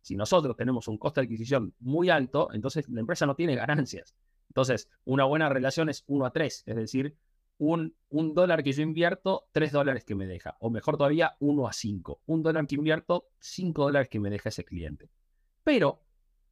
Si 0.00 0.16
nosotros 0.16 0.56
tenemos 0.56 0.88
un 0.88 0.98
costo 0.98 1.20
de 1.20 1.26
adquisición 1.26 1.74
muy 1.80 2.10
alto, 2.10 2.48
entonces 2.52 2.88
la 2.88 3.00
empresa 3.00 3.26
no 3.26 3.34
tiene 3.36 3.54
ganancias. 3.54 4.16
Entonces, 4.48 4.88
una 5.04 5.24
buena 5.24 5.48
relación 5.48 5.88
es 5.88 6.04
1 6.06 6.26
a 6.26 6.32
3, 6.32 6.64
es 6.66 6.76
decir, 6.76 7.16
un, 7.58 7.96
un, 8.08 8.34
dólar 8.34 8.62
que 8.62 8.72
yo 8.72 8.82
invierto, 8.82 9.48
3 9.52 9.72
dólares 9.72 10.04
que 10.04 10.14
me 10.14 10.26
deja. 10.26 10.56
O 10.60 10.70
mejor 10.70 10.96
todavía, 10.96 11.36
1 11.40 11.68
a 11.68 11.72
5. 11.72 12.22
Un 12.26 12.42
dólar 12.42 12.66
que 12.66 12.76
invierto, 12.76 13.28
5 13.40 13.82
dólares 13.82 14.08
que 14.08 14.20
me 14.20 14.30
deja 14.30 14.48
ese 14.48 14.64
cliente. 14.64 15.10
Pero, 15.64 16.02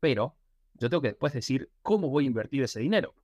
pero, 0.00 0.36
yo 0.74 0.90
tengo 0.90 1.00
que 1.00 1.08
después 1.08 1.32
decir 1.32 1.70
cómo 1.82 2.10
voy 2.10 2.24
a 2.24 2.26
invertir 2.26 2.62
ese 2.62 2.80
dinero. 2.80 3.14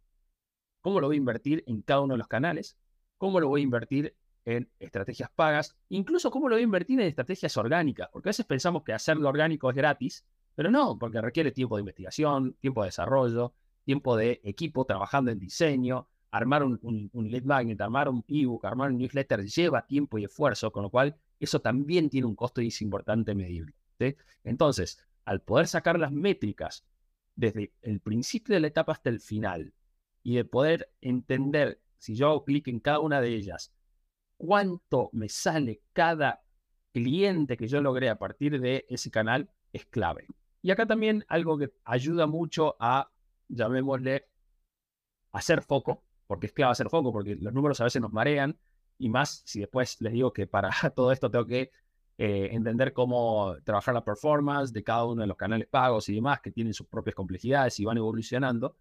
¿Cómo 0.80 1.00
lo 1.00 1.08
voy 1.08 1.16
a 1.16 1.18
invertir 1.18 1.62
en 1.66 1.82
cada 1.82 2.00
uno 2.00 2.14
de 2.14 2.18
los 2.18 2.28
canales? 2.28 2.76
¿Cómo 3.18 3.38
lo 3.40 3.48
voy 3.48 3.60
a 3.60 3.64
invertir 3.64 4.16
en 4.44 4.70
estrategias 4.78 5.30
pagas, 5.30 5.76
incluso 5.88 6.30
cómo 6.30 6.48
lo 6.48 6.56
voy 6.56 6.62
a 6.62 6.64
invertir 6.64 7.00
en 7.00 7.06
estrategias 7.06 7.56
orgánicas, 7.56 8.08
porque 8.12 8.28
a 8.28 8.30
veces 8.30 8.46
pensamos 8.46 8.82
que 8.82 8.92
hacerlo 8.92 9.28
orgánico 9.28 9.70
es 9.70 9.76
gratis, 9.76 10.24
pero 10.54 10.70
no, 10.70 10.98
porque 10.98 11.20
requiere 11.20 11.52
tiempo 11.52 11.76
de 11.76 11.80
investigación, 11.80 12.54
tiempo 12.54 12.82
de 12.82 12.88
desarrollo, 12.88 13.54
tiempo 13.84 14.16
de 14.16 14.40
equipo 14.44 14.84
trabajando 14.84 15.30
en 15.30 15.38
diseño, 15.38 16.08
armar 16.32 16.64
un, 16.64 17.10
lead 17.12 17.44
magnet, 17.44 17.80
armar 17.80 18.08
un 18.08 18.24
ebook, 18.26 18.64
armar 18.64 18.90
un 18.90 18.98
newsletter 18.98 19.44
lleva 19.44 19.86
tiempo 19.86 20.18
y 20.18 20.24
esfuerzo, 20.24 20.72
con 20.72 20.82
lo 20.82 20.90
cual 20.90 21.14
eso 21.38 21.60
también 21.60 22.08
tiene 22.08 22.26
un 22.26 22.34
costo 22.34 22.60
y 22.60 22.68
es 22.68 22.82
importante 22.82 23.34
medirlo. 23.34 23.72
Entonces, 24.42 24.98
al 25.24 25.42
poder 25.42 25.68
sacar 25.68 25.98
las 25.98 26.10
métricas 26.10 26.84
desde 27.36 27.72
el 27.82 28.00
principio 28.00 28.54
de 28.54 28.60
la 28.60 28.66
etapa 28.66 28.92
hasta 28.92 29.10
el 29.10 29.20
final 29.20 29.72
y 30.22 30.36
de 30.36 30.44
poder 30.44 30.90
entender, 31.00 31.80
si 31.98 32.16
yo 32.16 32.30
hago 32.30 32.44
clic 32.44 32.66
en 32.66 32.80
cada 32.80 32.98
una 32.98 33.20
de 33.20 33.34
ellas, 33.34 33.72
cuánto 34.38 35.10
me 35.12 35.28
sale 35.28 35.82
cada 35.92 36.42
cliente 36.92 37.56
que 37.56 37.68
yo 37.68 37.80
logré 37.80 38.08
a 38.08 38.18
partir 38.18 38.60
de 38.60 38.86
ese 38.88 39.10
canal, 39.10 39.50
es 39.72 39.84
clave. 39.86 40.26
Y 40.62 40.70
acá 40.70 40.86
también 40.86 41.24
algo 41.28 41.58
que 41.58 41.72
ayuda 41.84 42.26
mucho 42.26 42.76
a, 42.80 43.10
llamémosle, 43.48 44.26
hacer 45.32 45.62
foco, 45.62 46.04
porque 46.32 46.46
es 46.46 46.54
clave 46.54 46.72
hacer 46.72 46.88
foco, 46.88 47.12
porque 47.12 47.36
los 47.36 47.52
números 47.52 47.78
a 47.82 47.84
veces 47.84 48.00
nos 48.00 48.10
marean, 48.10 48.58
y 48.96 49.10
más 49.10 49.42
si 49.44 49.60
después 49.60 50.00
les 50.00 50.14
digo 50.14 50.32
que 50.32 50.46
para 50.46 50.70
todo 50.96 51.12
esto 51.12 51.30
tengo 51.30 51.44
que 51.44 51.70
eh, 52.16 52.48
entender 52.52 52.94
cómo 52.94 53.54
trabajar 53.64 53.92
la 53.92 54.02
performance 54.02 54.72
de 54.72 54.82
cada 54.82 55.04
uno 55.04 55.20
de 55.20 55.26
los 55.26 55.36
canales 55.36 55.68
pagos 55.68 56.08
y 56.08 56.14
demás, 56.14 56.40
que 56.40 56.50
tienen 56.50 56.72
sus 56.72 56.86
propias 56.86 57.14
complejidades 57.14 57.78
y 57.80 57.84
van 57.84 57.98
evolucionando, 57.98 58.78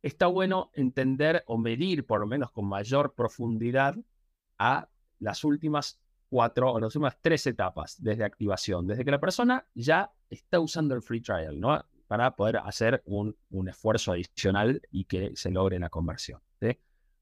está 0.00 0.28
bueno 0.28 0.70
entender 0.74 1.42
o 1.48 1.58
medir, 1.58 2.06
por 2.06 2.20
lo 2.20 2.28
menos 2.28 2.52
con 2.52 2.66
mayor 2.66 3.14
profundidad, 3.16 3.96
a 4.56 4.88
las 5.18 5.42
últimas 5.42 6.00
cuatro 6.28 6.72
o 6.72 6.78
las 6.78 6.94
últimas 6.94 7.18
tres 7.20 7.48
etapas 7.48 8.00
desde 8.00 8.22
activación, 8.22 8.86
desde 8.86 9.04
que 9.04 9.10
la 9.10 9.18
persona 9.18 9.66
ya 9.74 10.12
está 10.28 10.60
usando 10.60 10.94
el 10.94 11.02
free 11.02 11.20
trial, 11.20 11.58
¿no? 11.58 11.84
Para 12.10 12.34
poder 12.34 12.56
hacer 12.56 13.02
un, 13.04 13.36
un 13.50 13.68
esfuerzo 13.68 14.10
adicional 14.10 14.82
y 14.90 15.04
que 15.04 15.30
se 15.36 15.52
logre 15.52 15.78
la 15.78 15.90
conversión. 15.90 16.40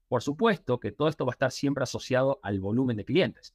Por 0.07 0.23
supuesto 0.23 0.79
que 0.79 0.91
todo 0.91 1.07
esto 1.07 1.23
va 1.27 1.33
a 1.33 1.37
estar 1.37 1.51
siempre 1.51 1.83
asociado 1.83 2.39
al 2.41 2.59
volumen 2.59 2.97
de 2.97 3.05
clientes. 3.05 3.53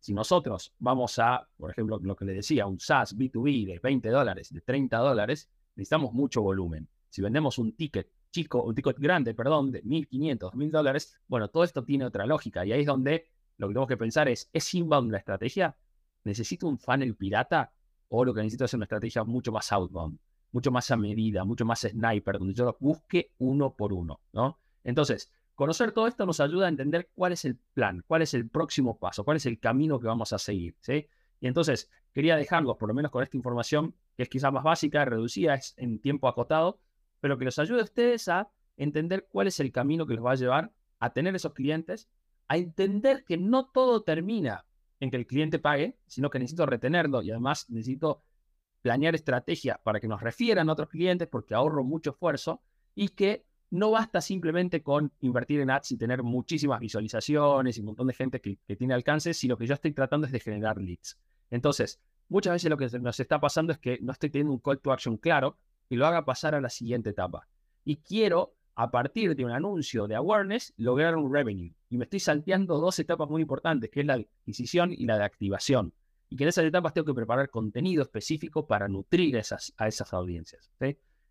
Si 0.00 0.12
nosotros 0.12 0.74
vamos 0.80 1.20
a, 1.20 1.48
por 1.56 1.70
ejemplo, 1.70 2.00
lo 2.02 2.16
que 2.16 2.24
le 2.24 2.32
decía, 2.32 2.66
un 2.66 2.80
SaaS 2.80 3.16
B2B 3.16 3.64
de 3.64 3.78
20 3.78 4.08
dólares, 4.08 4.52
de 4.52 4.60
30 4.60 4.98
dólares, 4.98 5.48
necesitamos 5.76 6.12
mucho 6.12 6.42
volumen. 6.42 6.88
Si 7.08 7.22
vendemos 7.22 7.58
un 7.58 7.76
ticket 7.76 8.10
chico, 8.32 8.64
un 8.64 8.74
ticket 8.74 8.98
grande, 8.98 9.34
perdón, 9.34 9.70
de 9.70 9.84
1.500, 9.84 10.50
2.000 10.50 10.70
dólares, 10.72 11.16
bueno, 11.28 11.48
todo 11.48 11.62
esto 11.62 11.84
tiene 11.84 12.04
otra 12.04 12.26
lógica. 12.26 12.66
Y 12.66 12.72
ahí 12.72 12.80
es 12.80 12.86
donde 12.86 13.28
lo 13.56 13.68
que 13.68 13.74
tenemos 13.74 13.88
que 13.88 13.96
pensar 13.96 14.28
es, 14.28 14.50
¿es 14.52 14.74
inbound 14.74 15.12
la 15.12 15.18
estrategia? 15.18 15.76
¿Necesito 16.24 16.66
un 16.66 16.76
funnel 16.76 17.14
pirata? 17.14 17.72
¿O 18.08 18.24
lo 18.24 18.34
que 18.34 18.40
necesito 18.40 18.64
es 18.64 18.74
una 18.74 18.86
estrategia 18.86 19.22
mucho 19.22 19.52
más 19.52 19.70
outbound, 19.70 20.18
mucho 20.54 20.70
más 20.70 20.90
a 20.90 20.96
medida, 20.96 21.44
mucho 21.44 21.66
más 21.66 21.80
sniper, 21.80 22.38
donde 22.38 22.54
yo 22.54 22.74
busque 22.80 23.32
uno 23.38 23.74
por 23.74 23.92
uno, 23.92 24.20
¿no? 24.32 24.58
Entonces, 24.84 25.30
Conocer 25.54 25.92
todo 25.92 26.08
esto 26.08 26.26
nos 26.26 26.40
ayuda 26.40 26.66
a 26.66 26.68
entender 26.68 27.10
cuál 27.14 27.32
es 27.32 27.44
el 27.44 27.56
plan, 27.74 28.02
cuál 28.08 28.22
es 28.22 28.34
el 28.34 28.48
próximo 28.48 28.98
paso, 28.98 29.24
cuál 29.24 29.36
es 29.36 29.46
el 29.46 29.60
camino 29.60 30.00
que 30.00 30.08
vamos 30.08 30.32
a 30.32 30.38
seguir. 30.38 30.74
¿sí? 30.80 31.06
Y 31.40 31.46
entonces 31.46 31.90
quería 32.12 32.36
dejarlos, 32.36 32.76
por 32.76 32.88
lo 32.88 32.94
menos 32.94 33.12
con 33.12 33.22
esta 33.22 33.36
información, 33.36 33.94
que 34.16 34.24
es 34.24 34.28
quizás 34.28 34.52
más 34.52 34.64
básica, 34.64 35.04
reducida, 35.04 35.54
es 35.54 35.74
en 35.76 36.00
tiempo 36.00 36.26
acotado, 36.26 36.80
pero 37.20 37.38
que 37.38 37.44
les 37.44 37.58
ayude 37.60 37.80
a 37.80 37.84
ustedes 37.84 38.26
a 38.28 38.50
entender 38.76 39.28
cuál 39.30 39.46
es 39.46 39.60
el 39.60 39.70
camino 39.70 40.06
que 40.06 40.14
los 40.14 40.24
va 40.24 40.32
a 40.32 40.36
llevar 40.36 40.72
a 40.98 41.12
tener 41.12 41.36
esos 41.36 41.52
clientes, 41.52 42.08
a 42.48 42.56
entender 42.56 43.24
que 43.24 43.36
no 43.36 43.66
todo 43.66 44.02
termina 44.02 44.64
en 44.98 45.10
que 45.10 45.16
el 45.16 45.26
cliente 45.26 45.60
pague, 45.60 45.96
sino 46.06 46.30
que 46.30 46.40
necesito 46.40 46.66
retenerlo 46.66 47.22
y 47.22 47.30
además 47.30 47.70
necesito 47.70 48.22
planear 48.84 49.14
estrategias 49.14 49.78
para 49.82 49.98
que 49.98 50.06
nos 50.06 50.20
refieran 50.20 50.68
a 50.68 50.72
otros 50.74 50.90
clientes 50.90 51.26
porque 51.26 51.54
ahorro 51.54 51.84
mucho 51.84 52.10
esfuerzo 52.10 52.60
y 52.94 53.08
que 53.08 53.46
no 53.70 53.92
basta 53.92 54.20
simplemente 54.20 54.82
con 54.82 55.10
invertir 55.20 55.60
en 55.60 55.70
ads 55.70 55.92
y 55.92 55.96
tener 55.96 56.22
muchísimas 56.22 56.80
visualizaciones 56.80 57.78
y 57.78 57.80
un 57.80 57.86
montón 57.86 58.08
de 58.08 58.12
gente 58.12 58.42
que, 58.42 58.58
tiene 58.76 58.92
alcance, 58.92 59.32
sino 59.32 59.56
que 59.56 59.66
yo 59.66 59.72
estoy 59.72 59.92
tratando 59.92 60.26
es 60.26 60.32
de 60.34 60.38
generar 60.38 60.76
leads. 60.76 61.18
Entonces, 61.50 61.98
muchas 62.28 62.52
veces 62.52 62.68
lo 62.68 62.76
que 62.76 62.86
nos 63.00 63.18
está 63.18 63.40
pasando 63.40 63.72
es 63.72 63.78
que 63.78 63.98
no 64.02 64.12
estoy 64.12 64.28
teniendo 64.28 64.52
un 64.52 64.60
call 64.60 64.78
to 64.78 64.92
action 64.92 65.16
claro 65.16 65.56
y 65.88 65.96
lo 65.96 66.06
haga 66.06 66.26
pasar 66.26 66.54
a 66.54 66.60
la 66.60 66.68
siguiente 66.68 67.08
etapa. 67.08 67.48
Y 67.86 67.96
quiero, 67.96 68.54
a 68.74 68.90
partir 68.90 69.34
de 69.34 69.46
un 69.46 69.52
anuncio 69.52 70.06
de 70.06 70.16
awareness, 70.16 70.74
lograr 70.76 71.16
un 71.16 71.32
revenue. 71.32 71.72
Y 71.88 71.96
me 71.96 72.04
estoy 72.04 72.20
salteando 72.20 72.78
dos 72.78 72.98
etapas 72.98 73.30
muy 73.30 73.40
importantes, 73.40 73.88
que 73.88 74.00
es 74.00 74.06
la 74.06 74.14
adquisición 74.14 74.92
y 74.92 75.06
la 75.06 75.16
de 75.16 75.24
activación. 75.24 75.94
Y 76.28 76.36
que 76.36 76.44
en 76.44 76.48
esas 76.48 76.64
etapas 76.64 76.92
tengo 76.92 77.06
que 77.06 77.14
preparar 77.14 77.50
contenido 77.50 78.02
específico 78.02 78.66
para 78.66 78.88
nutrir 78.88 79.36
esas, 79.36 79.72
a 79.76 79.86
esas 79.86 80.12
audiencias. 80.12 80.70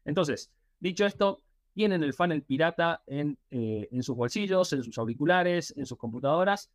Entonces, 0.06 0.51
dicho 0.79 1.06
esto, 1.06 1.43
tienen 1.73 2.03
el 2.03 2.13
funnel 2.13 2.43
pirata 2.43 3.03
en, 3.08 3.38
eh, 3.49 3.89
en 3.91 4.03
sus 4.03 4.15
bolsillos, 4.15 4.71
en 4.73 4.84
sus 4.84 4.97
auriculares, 4.97 5.73
en 5.75 5.86
sus 5.86 5.97
computadoras. 5.97 6.71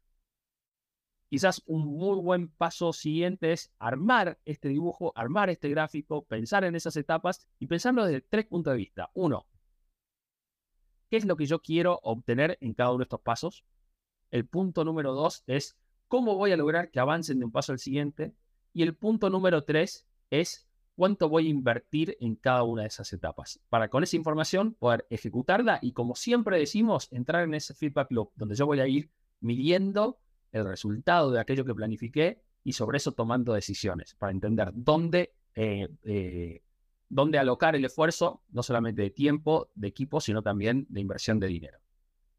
Quizás 1.31 1.62
un 1.66 1.87
muy 1.87 2.18
buen 2.20 2.48
paso 2.48 2.92
siguiente 2.92 3.52
es 3.52 3.70
armar 3.78 4.38
este 4.46 4.68
dibujo, 4.68 5.12
armar 5.14 5.50
este 5.50 5.68
gráfico, 5.68 6.24
pensar 6.24 6.64
en 6.64 6.74
esas 6.74 6.96
etapas 6.96 7.46
y 7.59 7.66
pensarlo 7.66 8.07
desde 8.07 8.22
tres 8.22 8.46
puntos 8.46 8.72
de 8.72 8.78
vista. 8.78 9.11
Uno, 9.12 9.46
¿qué 11.11 11.18
es 11.18 11.26
lo 11.26 11.37
que 11.37 11.44
yo 11.44 11.61
quiero 11.61 12.00
obtener 12.02 12.57
en 12.62 12.72
cada 12.72 12.90
uno 12.90 12.98
de 12.98 13.04
estos 13.04 13.20
pasos? 13.20 13.64
El 14.31 14.46
punto 14.46 14.85
número 14.85 15.12
dos 15.12 15.44
es 15.46 15.76
cómo 16.08 16.34
voy 16.34 16.52
a 16.52 16.56
lograr 16.56 16.90
que 16.90 17.00
avancen 17.00 17.38
de 17.38 17.44
un 17.44 17.52
paso 17.52 17.72
al 17.72 17.78
siguiente. 17.78 18.34
Y 18.72 18.82
el 18.82 18.94
punto 18.94 19.30
número 19.30 19.64
tres 19.64 20.06
es 20.30 20.68
cuánto 20.98 21.28
voy 21.28 21.46
a 21.46 21.50
invertir 21.50 22.16
en 22.20 22.34
cada 22.34 22.64
una 22.64 22.82
de 22.82 22.88
esas 22.88 23.12
etapas, 23.12 23.60
para 23.68 23.88
con 23.88 24.02
esa 24.02 24.16
información 24.16 24.74
poder 24.74 25.06
ejecutarla 25.10 25.78
y 25.80 25.92
como 25.92 26.16
siempre 26.16 26.58
decimos, 26.58 27.06
entrar 27.12 27.44
en 27.44 27.54
ese 27.54 27.72
feedback 27.72 28.10
loop, 28.10 28.32
donde 28.34 28.56
yo 28.56 28.66
voy 28.66 28.80
a 28.80 28.88
ir 28.88 29.08
midiendo 29.40 30.18
el 30.50 30.66
resultado 30.66 31.30
de 31.30 31.38
aquello 31.38 31.64
que 31.64 31.72
planifiqué 31.72 32.42
y 32.64 32.72
sobre 32.72 32.96
eso 32.96 33.12
tomando 33.12 33.52
decisiones, 33.52 34.16
para 34.16 34.32
entender 34.32 34.72
dónde, 34.74 35.34
eh, 35.54 35.88
eh, 36.02 36.62
dónde 37.08 37.38
alocar 37.38 37.76
el 37.76 37.84
esfuerzo, 37.84 38.42
no 38.50 38.64
solamente 38.64 39.02
de 39.02 39.10
tiempo, 39.10 39.70
de 39.76 39.86
equipo, 39.86 40.20
sino 40.20 40.42
también 40.42 40.84
de 40.88 41.00
inversión 41.00 41.38
de 41.38 41.46
dinero. 41.46 41.78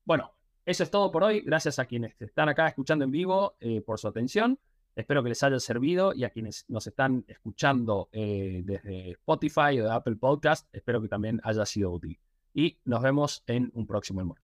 Bueno, 0.03 0.33
eso 0.69 0.83
es 0.83 0.91
todo 0.91 1.11
por 1.11 1.23
hoy. 1.23 1.41
Gracias 1.41 1.79
a 1.79 1.85
quienes 1.85 2.13
están 2.21 2.47
acá 2.47 2.67
escuchando 2.67 3.03
en 3.03 3.09
vivo 3.09 3.55
eh, 3.59 3.81
por 3.81 3.99
su 3.99 4.07
atención. 4.07 4.59
Espero 4.95 5.23
que 5.23 5.29
les 5.29 5.41
haya 5.41 5.59
servido 5.59 6.13
y 6.13 6.25
a 6.25 6.29
quienes 6.29 6.65
nos 6.67 6.85
están 6.85 7.25
escuchando 7.27 8.09
eh, 8.11 8.61
desde 8.63 9.11
Spotify 9.11 9.79
o 9.79 9.85
de 9.85 9.91
Apple 9.91 10.17
Podcast, 10.17 10.67
espero 10.71 11.01
que 11.01 11.07
también 11.07 11.41
haya 11.43 11.65
sido 11.65 11.91
útil. 11.91 12.19
Y 12.53 12.77
nos 12.85 13.01
vemos 13.01 13.43
en 13.47 13.71
un 13.73 13.87
próximo 13.87 14.19
almuerzo. 14.19 14.45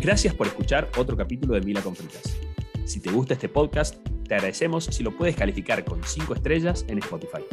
Gracias 0.00 0.34
por 0.34 0.46
escuchar 0.46 0.90
otro 0.98 1.16
capítulo 1.16 1.54
de 1.54 1.62
Mila 1.62 1.80
con 1.80 1.96
Fritas. 1.96 2.36
Si 2.84 3.00
te 3.00 3.10
gusta 3.10 3.32
este 3.32 3.48
podcast, 3.48 3.96
te 4.28 4.34
agradecemos 4.34 4.84
si 4.84 5.02
lo 5.02 5.16
puedes 5.16 5.36
calificar 5.36 5.84
con 5.86 6.02
5 6.04 6.34
estrellas 6.34 6.84
en 6.88 6.98
Spotify. 6.98 7.44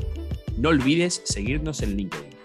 No 0.57 0.69
olvides 0.69 1.21
seguirnos 1.23 1.81
en 1.83 1.95
LinkedIn. 1.95 2.40